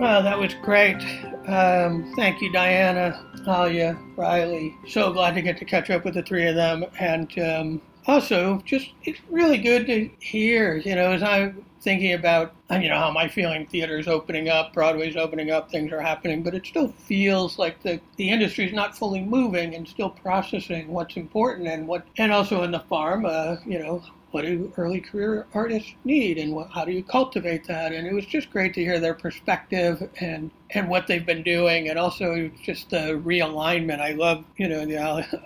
[0.00, 1.00] Well, that was great.
[1.46, 4.74] Um, thank you, Diana, Alia, Rylie.
[4.88, 6.84] So glad to get to catch up with the three of them.
[6.98, 12.54] And um, also, just it's really good to hear, you know, as I'm thinking about,
[12.70, 16.54] you know, how my feeling theater's opening up, Broadway's opening up, things are happening, but
[16.54, 21.66] it still feels like the, the industry's not fully moving and still processing what's important
[21.66, 24.02] and what, and also in the farm, uh, you know,
[24.32, 28.14] what do early career artists need and what, how do you cultivate that and it
[28.14, 32.50] was just great to hear their perspective and and what they've been doing and also
[32.62, 34.00] just the realignment.
[34.00, 34.96] I love you know the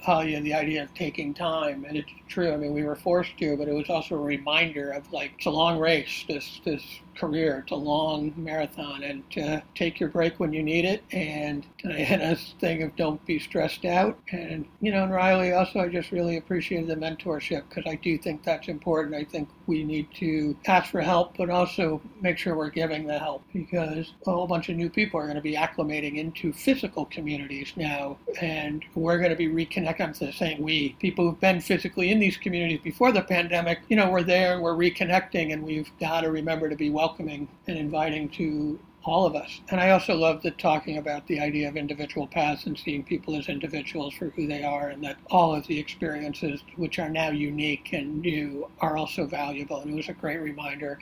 [0.09, 2.53] Alia, the idea of taking time and it's true.
[2.53, 5.47] I mean we were forced to but it was also a reminder of like it's
[5.47, 6.83] a long race this this
[7.17, 7.61] career.
[7.63, 11.03] It's a long marathon and to take your break when you need it.
[11.13, 14.19] And diana's thing of don't be stressed out.
[14.31, 18.17] And you know and rylie also i just really appreciated the mentorship because i do
[18.19, 19.15] think that's important.
[19.15, 23.19] I think we need to ask for help but also make sure we're giving the
[23.19, 27.05] help because a whole bunch of new people are going to be acclimating into physical
[27.07, 32.11] communities now and we're going to be reconnecting i'm saying we people who've been physically
[32.11, 35.91] in these communities before the pandemic you know we're there and we're reconnecting and we've
[35.99, 39.61] got to remember to be welcoming and inviting to all of us.
[39.69, 43.37] And I also love the talking about the idea of individual paths and seeing people
[43.37, 47.31] as individuals for who they are, and that all of the experiences, which are now
[47.31, 49.81] unique and new, are also valuable.
[49.81, 50.99] And it was a great reminder.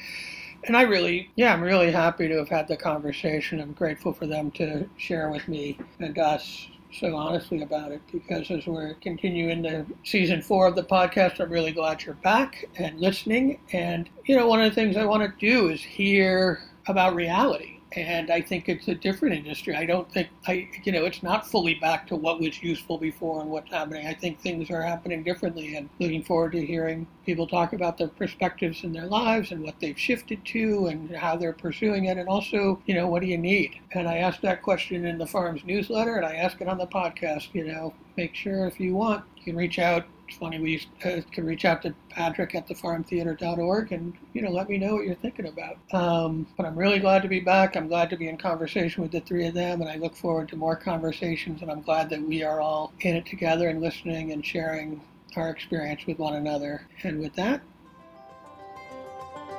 [0.64, 3.60] and I really, yeah, I'm really happy to have had the conversation.
[3.60, 8.51] I'm grateful for them to share with me and us so honestly about it because
[8.51, 13.01] as we're continuing the season four of the podcast, I'm really glad you're back and
[13.01, 13.59] listening.
[13.72, 17.73] And, you know, one of the things I want to do is hear about reality
[17.97, 19.75] and I think it's a different industry.
[19.75, 23.41] I don't think I, you know, it's not fully back to what was useful before
[23.41, 24.07] and what's happening.
[24.07, 28.09] I think things are happening differently, and looking forward to hearing people talk about their
[28.09, 32.29] perspectives in their lives and what they've shifted to and how they're pursuing it, and
[32.29, 33.81] also, you know, what do you need?
[33.93, 36.87] And I asked that question in the farm's newsletter, and I ask it on the
[36.87, 37.49] podcast.
[37.53, 40.05] You know, make sure if you want, you can reach out
[40.35, 44.78] funny we uh, can reach out to Patrick at thefarmtheater.org and you know let me
[44.78, 45.77] know what you're thinking about.
[45.93, 47.77] Um, but I'm really glad to be back.
[47.77, 50.48] I'm glad to be in conversation with the three of them, and I look forward
[50.48, 51.62] to more conversations.
[51.62, 55.01] And I'm glad that we are all in it together and listening and sharing
[55.36, 56.86] our experience with one another.
[57.02, 57.61] And with that,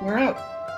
[0.00, 0.75] we're out.